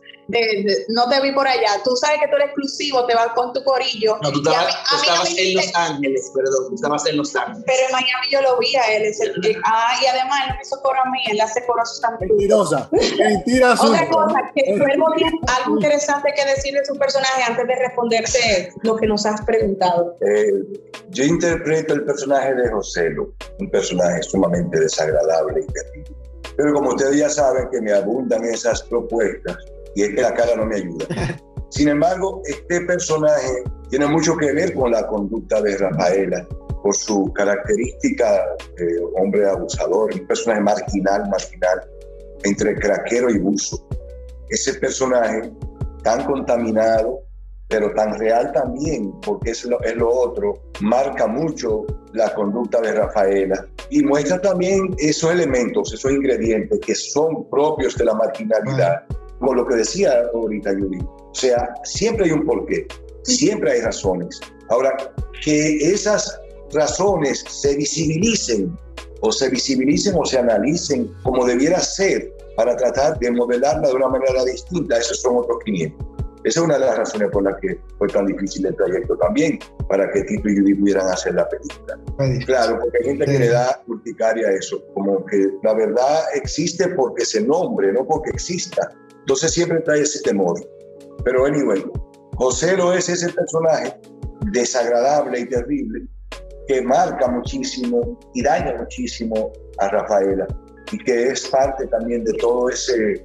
no 0.88 1.08
te 1.08 1.20
vi 1.20 1.32
por 1.32 1.46
allá. 1.46 1.80
Tú 1.84 1.96
sabes 1.96 2.20
que 2.20 2.28
tú 2.28 2.36
eres 2.36 2.48
exclusivo, 2.48 3.06
te 3.06 3.14
vas 3.14 3.28
con 3.34 3.52
tu 3.52 3.62
corillo. 3.64 4.18
No, 4.22 4.32
tú 4.32 4.38
estabas, 4.38 5.34
en 5.36 5.54
Los 5.54 5.74
Ángeles, 5.74 6.30
perdón, 6.34 6.68
tú 6.68 6.74
estabas 6.74 7.06
en 7.06 7.16
Los 7.16 7.34
Ángeles. 7.36 7.62
Pero 7.66 7.86
en 7.86 7.92
Miami 7.92 8.26
yo 8.30 8.42
lo 8.42 8.58
vi 8.58 8.76
a 8.76 8.96
él. 8.96 9.02
Es 9.04 9.20
el, 9.20 9.34
ah, 9.64 9.92
y 10.02 10.06
además 10.06 10.40
él 10.46 10.54
me 10.56 10.62
hizo 10.62 10.80
coro 10.82 10.98
a 11.00 11.10
mí, 11.10 11.18
él 11.30 11.40
hace 11.40 11.64
coros 11.66 12.00
también. 12.00 12.30
Mentirosa, 12.30 12.88
mentirosa. 12.90 13.86
Otra 13.86 14.08
cosa, 14.08 14.40
que 14.54 14.78
Cuervo 14.78 15.06
tiene 15.16 15.38
algo 15.58 15.76
interesante 15.80 16.32
que 16.36 16.44
decir 16.44 16.74
de 16.74 16.84
su 16.84 16.94
personaje 16.96 17.42
antes 17.42 17.66
de 17.66 17.74
responderte 17.76 18.72
lo 18.82 18.96
que 18.96 19.06
nos 19.06 19.26
has 19.26 19.40
preguntado. 19.42 20.16
Eh, 20.20 20.52
yo 21.10 21.24
interpreto 21.24 21.94
el 21.94 22.04
personaje 22.04 22.54
de 22.54 22.70
José, 22.70 23.10
un 23.58 23.70
personaje 23.70 24.22
sumamente 24.22 24.78
desagradable 24.78 25.60
y 25.62 25.72
terrible 25.72 26.16
Pero 26.56 26.74
como 26.74 26.90
ustedes 26.90 27.16
ya 27.16 27.28
saben 27.28 27.68
que 27.70 27.80
me 27.80 27.92
abundan 27.92 28.44
esas 28.44 28.82
propuestas, 28.84 29.56
y 29.94 30.02
es 30.02 30.10
que 30.10 30.22
la 30.22 30.34
cara 30.34 30.56
no 30.56 30.66
me 30.66 30.76
ayuda. 30.76 31.06
Sin 31.70 31.88
embargo, 31.88 32.42
este 32.44 32.80
personaje 32.82 33.62
tiene 33.90 34.06
mucho 34.06 34.36
que 34.36 34.52
ver 34.52 34.74
con 34.74 34.90
la 34.90 35.06
conducta 35.06 35.60
de 35.62 35.76
Rafaela, 35.76 36.46
por 36.82 36.94
su 36.94 37.32
característica 37.32 38.44
de 38.76 39.00
hombre 39.16 39.48
abusador, 39.48 40.14
un 40.14 40.26
personaje 40.26 40.60
marginal, 40.62 41.28
marginal, 41.28 41.80
entre 42.44 42.74
craquero 42.76 43.30
y 43.30 43.38
buzo. 43.38 43.86
Ese 44.48 44.74
personaje 44.74 45.50
tan 46.02 46.24
contaminado, 46.24 47.20
pero 47.68 47.92
tan 47.94 48.18
real 48.18 48.50
también, 48.52 49.12
porque 49.20 49.50
es 49.50 49.64
lo 49.64 50.08
otro, 50.08 50.54
marca 50.80 51.26
mucho 51.26 51.84
la 52.12 52.34
conducta 52.34 52.80
de 52.80 52.92
Rafaela 52.92 53.66
y 53.90 54.02
muestra 54.02 54.40
también 54.40 54.94
esos 54.98 55.30
elementos, 55.30 55.92
esos 55.92 56.10
ingredientes 56.10 56.80
que 56.80 56.94
son 56.94 57.48
propios 57.48 57.96
de 57.96 58.04
la 58.06 58.14
marginalidad, 58.14 59.04
como 59.40 59.54
lo 59.54 59.66
que 59.66 59.76
decía 59.76 60.12
ahorita 60.32 60.72
Yuri. 60.72 60.98
O 61.00 61.34
sea, 61.34 61.74
siempre 61.84 62.26
hay 62.26 62.32
un 62.32 62.46
porqué, 62.46 62.86
siempre 63.22 63.72
hay 63.72 63.80
razones. 63.80 64.38
Ahora, 64.68 64.96
que 65.42 65.78
esas 65.78 66.38
razones 66.72 67.44
se 67.48 67.74
visibilicen 67.76 68.78
o 69.22 69.32
se 69.32 69.48
visibilicen 69.48 70.14
o 70.16 70.24
se 70.24 70.38
analicen 70.38 71.12
como 71.22 71.44
debiera 71.44 71.80
ser 71.80 72.32
para 72.56 72.76
tratar 72.76 73.18
de 73.18 73.30
modelarla 73.30 73.88
de 73.88 73.94
una 73.94 74.08
manera 74.08 74.44
distinta, 74.44 74.98
esos 74.98 75.20
son 75.20 75.38
otros 75.38 75.58
500. 75.64 76.06
Esa 76.42 76.60
es 76.60 76.64
una 76.64 76.78
de 76.78 76.86
las 76.86 76.96
razones 76.96 77.28
por 77.30 77.42
las 77.42 77.60
que 77.60 77.78
fue 77.98 78.08
tan 78.08 78.26
difícil 78.26 78.64
el 78.64 78.74
proyecto 78.74 79.14
también, 79.18 79.58
para 79.88 80.10
que 80.10 80.22
Tito 80.22 80.48
y 80.48 80.56
Judy 80.56 80.74
pudieran 80.74 81.08
hacer 81.08 81.34
la 81.34 81.46
película. 81.48 81.98
Claro, 82.46 82.78
porque 82.80 82.98
hay 82.98 83.04
gente 83.04 83.26
que 83.26 83.38
le 83.38 83.48
da 83.48 83.82
urticaria 83.86 84.48
a 84.48 84.52
eso, 84.52 84.82
como 84.94 85.24
que 85.26 85.50
la 85.62 85.74
verdad 85.74 86.20
existe 86.34 86.88
porque 86.88 87.26
se 87.26 87.42
nombre, 87.42 87.92
no 87.92 88.06
porque 88.06 88.30
exista. 88.30 88.90
Entonces 89.20 89.52
siempre 89.52 89.80
trae 89.80 90.02
ese 90.02 90.20
temor. 90.22 90.60
Pero 91.24 91.46
anyway, 91.46 91.84
lo 92.76 92.92
es 92.94 93.08
ese 93.08 93.28
personaje 93.32 93.94
desagradable 94.52 95.40
y 95.40 95.48
terrible 95.48 96.06
que 96.66 96.80
marca 96.82 97.28
muchísimo 97.28 98.18
y 98.34 98.42
daña 98.42 98.76
muchísimo 98.78 99.52
a 99.78 99.88
Rafaela 99.88 100.46
y 100.92 100.98
que 100.98 101.28
es 101.28 101.48
parte 101.48 101.86
también 101.88 102.24
de 102.24 102.32
todo 102.34 102.68
ese 102.68 103.22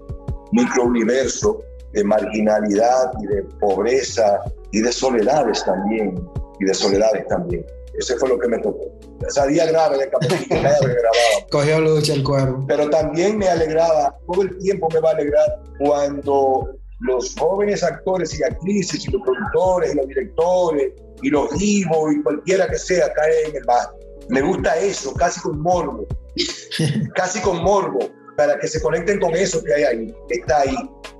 microuniverso 0.51 1.63
de 1.93 2.03
marginalidad 2.03 3.11
y 3.21 3.27
de 3.27 3.43
pobreza 3.59 4.41
y 4.71 4.81
de 4.81 4.91
soledades 4.91 5.63
también, 5.63 6.15
y 6.59 6.65
de 6.65 6.73
soledades 6.73 7.25
también. 7.27 7.65
Ese 7.97 8.17
fue 8.17 8.29
lo 8.29 8.39
que 8.39 8.47
me 8.47 8.59
tocó. 8.59 8.91
Esa 9.27 9.47
día 9.47 9.65
grave 9.65 9.97
de 9.97 10.09
Capetín 10.09 10.47
grababa. 10.49 11.13
Cogió 11.51 11.79
lucha 11.79 12.13
el 12.13 12.23
cuervo. 12.23 12.65
Pero 12.67 12.89
también 12.89 13.37
me 13.37 13.47
alegraba, 13.47 14.15
todo 14.27 14.41
el 14.43 14.57
tiempo 14.59 14.87
me 14.93 14.99
va 14.99 15.11
a 15.11 15.13
alegrar 15.13 15.61
cuando 15.79 16.75
los 16.99 17.35
jóvenes 17.37 17.83
actores 17.83 18.37
y 18.39 18.43
actrices 18.43 19.05
y 19.07 19.11
los 19.11 19.21
productores 19.21 19.93
y 19.93 19.97
los 19.97 20.07
directores 20.07 20.93
y 21.21 21.29
los 21.29 21.57
vivos 21.57 22.13
y 22.13 22.21
cualquiera 22.23 22.67
que 22.67 22.77
sea 22.77 23.11
caen 23.13 23.49
en 23.49 23.55
el 23.57 23.63
barrio. 23.63 23.99
Me 24.29 24.41
gusta 24.41 24.77
eso, 24.77 25.13
casi 25.13 25.39
con 25.39 25.59
morbo, 25.59 26.05
casi 27.15 27.39
con 27.41 27.63
morbo, 27.63 27.99
para 28.35 28.57
que 28.59 28.67
se 28.67 28.81
conecten 28.81 29.19
con 29.19 29.35
eso 29.35 29.63
que 29.63 29.73
hay 29.73 29.83
ahí, 29.83 30.15
que 30.27 30.35
está 30.35 30.61
ahí, 30.61 30.75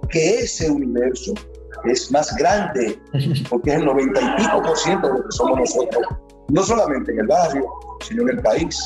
que 0.09 0.39
ese 0.39 0.69
universo 0.69 1.33
es 1.85 2.11
más 2.11 2.35
grande, 2.35 2.99
porque 3.49 3.71
es 3.71 3.75
el 3.77 3.85
noventa 3.85 4.21
y 4.21 4.41
pico 4.41 4.61
por 4.63 4.77
ciento 4.77 5.07
de 5.07 5.13
lo 5.19 5.23
que 5.23 5.31
somos 5.31 5.59
nosotros, 5.59 6.03
no 6.49 6.63
solamente 6.63 7.11
en 7.11 7.19
el 7.19 7.27
barrio, 7.27 7.65
sino 8.07 8.23
en 8.23 8.29
el 8.37 8.41
país. 8.41 8.77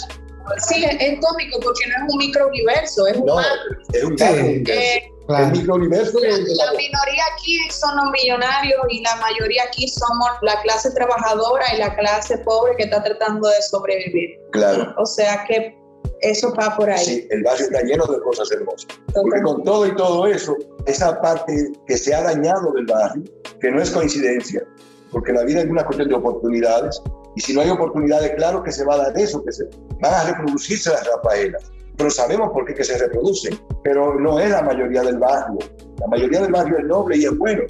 Sí, 0.67 0.83
es 0.83 1.19
cómico 1.19 1.59
porque 1.61 1.81
no 1.89 2.05
es 2.07 2.13
un 2.13 2.17
microuniverso, 2.17 3.05
es 3.07 3.17
un 3.17 3.25
No, 3.27 3.35
macro. 3.35 3.51
es 3.93 4.03
un 4.03 4.17
Sí. 4.17 4.23
macro 4.23 4.41
universo. 4.45 4.71
Eh, 4.71 5.13
El 5.29 5.51
microuniverso 5.51 6.19
La 6.21 6.29
la... 6.29 6.71
minoría 6.71 7.23
aquí 7.33 7.55
son 7.69 7.95
los 7.97 8.05
millonarios 8.11 8.79
y 8.89 9.03
la 9.03 9.15
mayoría 9.17 9.63
aquí 9.67 9.87
somos 9.87 10.27
la 10.41 10.59
clase 10.63 10.89
trabajadora 10.91 11.65
y 11.75 11.77
la 11.77 11.95
clase 11.95 12.39
pobre 12.39 12.75
que 12.77 12.85
está 12.85 13.03
tratando 13.03 13.47
de 13.47 13.61
sobrevivir. 13.61 14.31
Claro. 14.51 14.91
O 14.97 15.05
sea 15.05 15.43
que 15.47 15.77
eso 16.21 16.51
va 16.55 16.75
por 16.75 16.89
ahí. 16.89 17.05
Sí, 17.05 17.27
el 17.29 17.43
barrio 17.43 17.65
está 17.67 17.81
lleno 17.83 18.05
de 18.07 18.19
cosas 18.21 18.51
hermosas. 18.51 18.87
Porque 19.13 19.41
con 19.43 19.63
todo 19.63 19.85
y 19.85 19.95
todo 19.95 20.25
eso, 20.25 20.55
esa 20.87 21.21
parte 21.21 21.73
que 21.85 21.95
se 21.97 22.15
ha 22.15 22.23
dañado 22.23 22.71
del 22.73 22.87
barrio, 22.87 23.23
que 23.61 23.69
no 23.69 23.79
es 23.83 23.91
coincidencia, 23.91 24.63
porque 25.11 25.31
la 25.31 25.43
vida 25.43 25.59
es 25.61 25.67
una 25.69 25.85
cuestión 25.85 26.09
de 26.09 26.15
oportunidades, 26.15 26.99
y 27.35 27.41
si 27.41 27.53
no 27.53 27.61
hay 27.61 27.69
oportunidades, 27.69 28.31
claro 28.35 28.63
que 28.63 28.71
se 28.71 28.83
va 28.85 28.95
a 28.95 28.97
dar 28.97 29.17
eso, 29.17 29.43
que 29.43 29.51
se 29.51 29.65
van 30.01 30.13
a 30.13 30.23
reproducirse 30.31 30.89
las 30.89 31.07
rafaelas. 31.07 31.71
Pero 31.97 32.09
sabemos 32.09 32.49
por 32.51 32.65
qué 32.65 32.73
que 32.73 32.83
se 32.83 32.97
reproducen, 32.97 33.59
pero 33.83 34.17
no 34.19 34.39
es 34.39 34.49
la 34.49 34.61
mayoría 34.61 35.01
del 35.03 35.17
barrio. 35.17 35.59
La 35.99 36.07
mayoría 36.07 36.41
del 36.41 36.51
barrio 36.51 36.77
es 36.79 36.85
noble 36.85 37.17
y 37.17 37.25
es 37.25 37.37
bueno. 37.37 37.63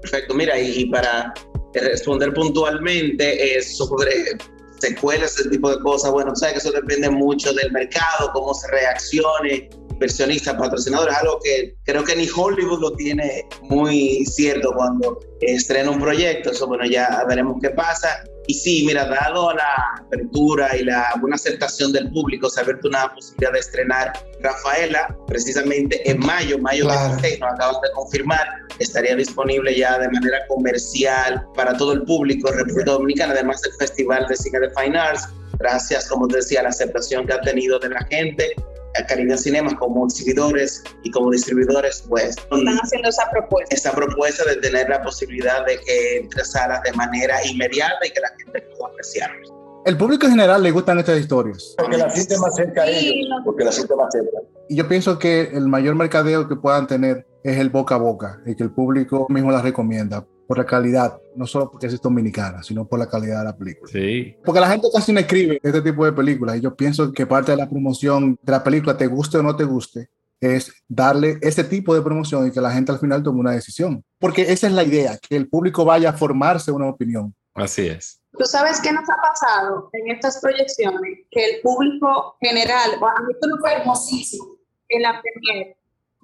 Perfecto, 0.00 0.34
mira, 0.34 0.58
y, 0.58 0.82
y 0.82 0.90
para 0.90 1.34
responder 1.74 2.32
puntualmente 2.32 3.58
eh, 3.58 3.62
sobre 3.62 4.36
secuelas, 4.78 5.38
ese 5.38 5.50
tipo 5.50 5.70
de 5.70 5.80
cosas, 5.80 6.10
bueno, 6.10 6.34
sabes 6.34 6.54
que 6.54 6.58
eso 6.60 6.72
depende 6.72 7.10
mucho 7.10 7.52
del 7.52 7.70
mercado, 7.72 8.30
cómo 8.32 8.54
se 8.54 8.68
reaccione, 8.68 9.68
inversionistas, 9.90 10.54
patrocinadores, 10.54 11.16
algo 11.16 11.38
que 11.42 11.74
creo 11.84 12.04
que 12.04 12.16
ni 12.16 12.28
Hollywood 12.34 12.80
lo 12.80 12.92
tiene 12.92 13.46
muy 13.62 14.24
cierto 14.26 14.72
cuando 14.74 15.18
estrena 15.40 15.90
un 15.90 16.00
proyecto, 16.00 16.50
eso 16.50 16.66
bueno, 16.66 16.84
ya 16.86 17.24
veremos 17.28 17.56
qué 17.62 17.70
pasa. 17.70 18.24
Y 18.48 18.54
sí, 18.54 18.84
mira, 18.86 19.06
dado 19.06 19.52
la 19.52 19.74
apertura 19.98 20.76
y 20.76 20.84
la 20.84 21.12
buena 21.20 21.36
aceptación 21.36 21.92
del 21.92 22.10
público, 22.10 22.48
se 22.48 22.60
ha 22.60 22.62
abierto 22.62 22.88
una 22.88 23.12
posibilidad 23.12 23.52
de 23.52 23.58
estrenar 23.58 24.12
Rafaela, 24.40 25.16
precisamente 25.26 26.08
en 26.08 26.20
mayo, 26.20 26.58
mayo 26.58 26.84
Claro. 26.84 27.14
26, 27.14 27.40
nos 27.40 27.52
acaban 27.54 27.80
de 27.82 27.90
confirmar, 27.94 28.46
estaría 28.78 29.16
disponible 29.16 29.76
ya 29.76 29.98
de 29.98 30.08
manera 30.10 30.46
comercial 30.48 31.44
para 31.54 31.76
todo 31.76 31.92
el 31.92 32.02
público 32.02 32.48
en 32.50 32.58
República 32.58 32.92
Dominicana, 32.92 33.32
además 33.32 33.60
del 33.62 33.72
Festival 33.78 34.26
de 34.28 34.36
Cine 34.36 34.60
de 34.60 34.70
Fine 34.70 34.96
Arts, 34.96 35.28
gracias, 35.58 36.08
como 36.08 36.28
te 36.28 36.36
decía, 36.36 36.60
a 36.60 36.64
la 36.64 36.68
aceptación 36.68 37.26
que 37.26 37.32
ha 37.32 37.40
tenido 37.40 37.78
de 37.78 37.88
la 37.88 38.04
gente, 38.10 38.54
a 38.98 39.06
Caribbean 39.06 39.38
Cinemas 39.38 39.74
como 39.74 40.06
exhibidores 40.06 40.82
y 41.02 41.10
como 41.10 41.30
distribuidores, 41.30 42.04
pues 42.08 42.36
Están 42.36 42.78
haciendo 42.82 43.08
esa 43.08 43.30
propuesta. 43.30 43.74
esa 43.74 43.92
propuesta 43.92 44.44
de 44.44 44.56
tener 44.56 44.88
la 44.88 45.02
posibilidad 45.02 45.64
de 45.66 45.78
que 45.80 46.18
entre 46.18 46.44
salas 46.44 46.82
de 46.82 46.92
manera 46.92 47.44
inmediata 47.46 48.06
y 48.06 48.10
que 48.10 48.20
la 48.20 48.28
gente 48.42 48.62
pueda 48.76 48.92
apreciarlos. 48.92 49.52
El 49.84 49.96
público 49.96 50.26
en 50.26 50.32
general 50.32 50.62
le 50.62 50.72
gustan 50.72 50.98
estas 50.98 51.20
historias. 51.20 51.74
Porque 51.78 51.96
la 51.96 52.10
siente 52.10 52.36
más 52.38 52.56
cerca 52.56 52.82
a 52.82 52.86
ellos, 52.88 53.28
porque 53.44 53.64
la 53.64 53.70
siente 53.70 53.94
más 53.94 54.12
cerca. 54.12 54.38
Y 54.68 54.76
yo 54.76 54.88
pienso 54.88 55.18
que 55.18 55.42
el 55.42 55.68
mayor 55.68 55.94
mercadeo 55.94 56.48
que 56.48 56.56
puedan 56.56 56.88
tener 56.88 57.24
es 57.44 57.58
el 57.58 57.70
boca 57.70 57.94
a 57.94 57.98
boca 57.98 58.40
y 58.44 58.56
que 58.56 58.64
el 58.64 58.72
público 58.72 59.26
mismo 59.28 59.52
la 59.52 59.62
recomienda 59.62 60.26
por 60.46 60.58
la 60.58 60.64
calidad, 60.64 61.18
no 61.34 61.46
solo 61.46 61.70
porque 61.70 61.86
es 61.86 62.00
dominicana, 62.00 62.62
sino 62.62 62.86
por 62.86 62.98
la 62.98 63.08
calidad 63.08 63.40
de 63.40 63.44
la 63.44 63.56
película. 63.56 63.90
Sí. 63.90 64.36
Porque 64.44 64.60
la 64.60 64.68
gente 64.68 64.88
casi 64.92 65.12
no 65.12 65.20
escribe 65.20 65.58
este 65.62 65.82
tipo 65.82 66.04
de 66.04 66.12
películas 66.12 66.56
y 66.56 66.60
yo 66.60 66.74
pienso 66.74 67.12
que 67.12 67.26
parte 67.26 67.52
de 67.52 67.56
la 67.56 67.68
promoción 67.68 68.38
de 68.42 68.52
la 68.52 68.62
película, 68.62 68.96
te 68.96 69.06
guste 69.06 69.38
o 69.38 69.42
no 69.42 69.56
te 69.56 69.64
guste, 69.64 70.08
es 70.40 70.72
darle 70.88 71.38
ese 71.40 71.64
tipo 71.64 71.94
de 71.94 72.02
promoción 72.02 72.46
y 72.46 72.50
que 72.50 72.60
la 72.60 72.70
gente 72.70 72.92
al 72.92 72.98
final 72.98 73.22
tome 73.22 73.40
una 73.40 73.52
decisión. 73.52 74.04
Porque 74.18 74.42
esa 74.42 74.66
es 74.66 74.72
la 74.72 74.84
idea, 74.84 75.18
que 75.18 75.36
el 75.36 75.48
público 75.48 75.84
vaya 75.84 76.10
a 76.10 76.12
formarse 76.12 76.70
una 76.70 76.88
opinión. 76.88 77.34
Así 77.54 77.86
es. 77.86 78.20
Tú 78.38 78.44
sabes 78.44 78.80
qué 78.80 78.92
nos 78.92 79.08
ha 79.08 79.16
pasado 79.16 79.88
en 79.94 80.10
estas 80.10 80.40
proyecciones, 80.40 81.20
que 81.30 81.44
el 81.44 81.60
público 81.62 82.36
general, 82.40 82.90
bueno, 83.00 83.16
a 83.16 83.22
mí 83.22 83.32
esto 83.32 83.48
no 83.48 83.56
fue 83.58 83.72
hermosísimo 83.72 84.44
en 84.88 85.02
la 85.02 85.22
premier, 85.22 85.76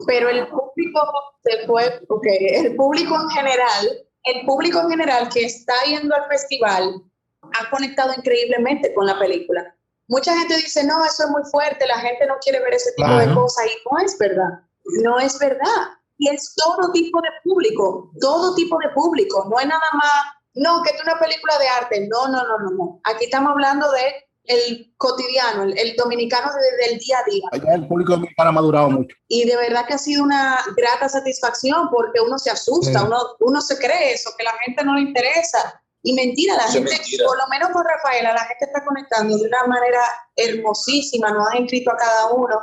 pero 0.07 0.29
el 0.29 0.47
público 0.49 1.01
se 1.43 1.67
fue, 1.67 2.03
ok, 2.09 2.27
el 2.27 2.77
público 2.77 3.17
en 3.21 3.29
general, 3.31 3.89
el 4.25 4.47
público 4.47 4.81
en 4.81 4.91
general 4.91 5.29
que 5.29 5.45
está 5.45 5.75
yendo 5.87 6.15
al 6.15 6.29
festival 6.29 7.03
ha 7.43 7.71
conectado 7.71 8.13
increíblemente 8.17 8.95
con 8.95 9.07
la 9.07 9.19
película. 9.19 9.75
Mucha 10.09 10.37
gente 10.37 10.57
dice, 10.57 10.85
no, 10.85 11.05
eso 11.05 11.25
es 11.25 11.31
muy 11.31 11.43
fuerte, 11.51 11.87
la 11.87 11.99
gente 11.99 12.27
no 12.27 12.37
quiere 12.41 12.61
ver 12.61 12.75
ese 12.75 12.93
tipo 12.93 13.15
de 13.15 13.33
cosas 13.35 13.67
y 13.67 13.89
no 13.91 13.99
es 13.99 14.19
verdad, 14.19 14.61
no 15.03 15.19
es 15.19 15.39
verdad. 15.39 15.89
Y 16.19 16.29
es 16.29 16.55
todo 16.55 16.93
tipo 16.93 17.21
de 17.21 17.29
público, 17.43 18.13
todo 18.21 18.55
tipo 18.55 18.79
de 18.79 18.91
público, 18.91 19.49
no 19.51 19.59
es 19.59 19.67
nada 19.67 19.91
más, 19.95 20.25
no, 20.55 20.83
que 20.83 20.91
es 20.91 21.03
una 21.03 21.19
película 21.19 21.59
de 21.59 21.69
arte, 21.69 22.09
no, 22.09 22.29
no, 22.29 22.47
no, 22.47 22.59
no, 22.59 22.71
no. 22.71 23.01
Aquí 23.05 23.25
estamos 23.25 23.53
hablando 23.53 23.91
de 23.91 24.15
el 24.45 24.93
cotidiano, 24.97 25.63
el, 25.65 25.79
el 25.79 25.95
dominicano 25.97 26.51
desde 26.53 26.93
el 26.95 26.99
día 26.99 27.19
a 27.19 27.31
día. 27.31 27.43
Allá 27.53 27.75
el 27.75 27.87
público 27.87 28.13
dominicano 28.13 28.49
ha 28.49 28.53
madurado 28.53 28.91
mucho. 28.91 29.17
Y 29.29 29.45
de 29.45 29.57
verdad 29.57 29.87
que 29.87 29.95
ha 29.95 29.99
sido 29.99 30.23
una 30.25 30.59
grata 30.77 31.09
satisfacción 31.09 31.89
porque 31.91 32.21
uno 32.21 32.39
se 32.39 32.51
asusta, 32.51 32.99
Sí. 33.01 33.05
uno, 33.07 33.19
uno 33.41 33.61
se 33.61 33.79
cree 33.79 34.13
eso, 34.15 34.31
que 34.37 34.45
la 34.45 34.53
gente 34.65 34.85
no 34.85 34.95
le 34.95 35.03
interesa. 35.03 35.81
Y 36.05 36.15
mentira, 36.15 36.57
la 36.57 36.65
gente, 36.65 36.91
mentira. 36.91 37.25
por 37.27 37.39
lo 37.39 37.47
menos 37.49 37.71
con 37.71 37.85
Rafaela, 37.85 38.33
la 38.33 38.41
gente 38.41 38.65
está 38.65 38.85
conectando 38.85 39.39
de 39.39 39.47
una 39.47 39.65
manera 39.69 40.01
hermosísima, 40.35 41.31
nos 41.31 41.49
han 41.51 41.59
inscrito 41.63 41.93
a 41.93 41.97
cada 41.97 42.33
uno, 42.33 42.59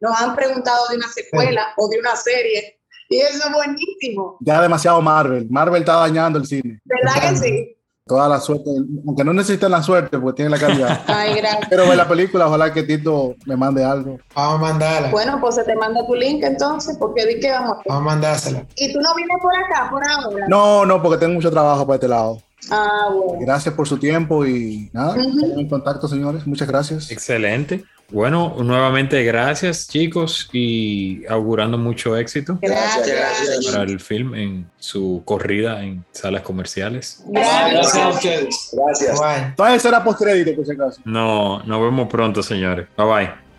nos 0.00 0.20
han 0.20 0.34
preguntado 0.36 0.88
de 0.88 0.96
una 0.96 1.08
secuela 1.08 1.72
o 1.78 1.88
de 1.88 1.98
una 1.98 2.14
serie. 2.16 2.80
Y 3.08 3.20
eso 3.20 3.46
es 3.46 3.52
buenísimo, 3.52 4.36
Ya 4.40 4.60
demasiado 4.60 5.00
Marvel. 5.02 5.46
Marvel 5.50 5.80
está 5.82 5.96
dañando 5.96 6.38
el 6.38 6.46
cine. 6.46 6.80
¿verdad 6.84 7.30
que 7.30 7.36
sí? 7.36 7.76
Toda 8.04 8.28
la 8.28 8.40
suerte, 8.40 8.68
aunque 9.06 9.22
no 9.22 9.32
necesitan 9.32 9.70
la 9.70 9.82
suerte 9.82 10.18
porque 10.18 10.38
tienen 10.38 10.50
la 10.50 10.58
calidad. 10.58 11.02
Ay, 11.06 11.36
gracias. 11.36 11.68
Quiero 11.68 11.86
ver 11.86 11.96
la 11.96 12.08
película, 12.08 12.48
ojalá 12.48 12.72
que 12.72 12.82
Tito 12.82 13.36
me 13.46 13.56
mande 13.56 13.84
algo. 13.84 14.18
Vamos 14.34 14.54
a 14.54 14.72
mandarla. 14.72 15.10
Bueno, 15.10 15.38
pues 15.40 15.54
se 15.54 15.62
te 15.64 15.76
manda 15.76 16.04
tu 16.04 16.14
link 16.14 16.42
entonces, 16.42 16.96
porque 16.98 17.24
di 17.26 17.38
que 17.38 17.50
vamos. 17.50 17.78
Vamos 17.86 18.02
a 18.02 18.04
mandársela. 18.04 18.66
Y 18.74 18.92
tú 18.92 19.00
no 19.00 19.14
vienes 19.14 19.36
por 19.40 19.56
acá, 19.56 19.88
por 19.88 20.02
ahora. 20.04 20.46
No, 20.48 20.84
no, 20.84 21.00
porque 21.00 21.18
tengo 21.18 21.34
mucho 21.34 21.50
trabajo 21.50 21.86
para 21.86 21.94
este 21.94 22.08
lado. 22.08 22.38
Ah, 22.70 23.08
bueno. 23.12 23.38
Gracias 23.40 23.74
por 23.74 23.86
su 23.86 23.98
tiempo 23.98 24.44
y 24.46 24.90
nada, 24.92 25.16
estamos 25.16 25.58
en 25.58 25.68
contacto, 25.68 26.08
señores. 26.08 26.46
Muchas 26.46 26.68
gracias. 26.68 27.10
Excelente. 27.10 27.84
Bueno, 28.12 28.54
nuevamente 28.58 29.22
gracias 29.24 29.88
chicos 29.88 30.48
y 30.52 31.24
augurando 31.26 31.78
mucho 31.78 32.16
éxito 32.16 32.58
Gracias. 32.60 33.06
gracias. 33.06 33.66
para 33.66 33.84
el 33.84 34.00
film 34.00 34.34
en 34.34 34.70
su 34.78 35.22
corrida 35.24 35.82
en 35.82 36.04
salas 36.12 36.42
comerciales. 36.42 37.22
Gracias 37.26 37.96
a 37.96 38.08
ustedes. 38.10 38.70
Gracias. 38.72 39.18
Bueno. 39.18 39.54
Todavía 39.56 39.78
será 39.78 40.04
post 40.04 40.20
crédito, 40.20 40.54
por 40.54 40.66
si 40.66 40.72
acaso. 40.72 41.00
No, 41.04 41.62
nos 41.64 41.80
vemos 41.80 42.08
pronto, 42.08 42.42
señores. 42.42 42.86
Bye 42.96 43.06
bye. 43.06 43.51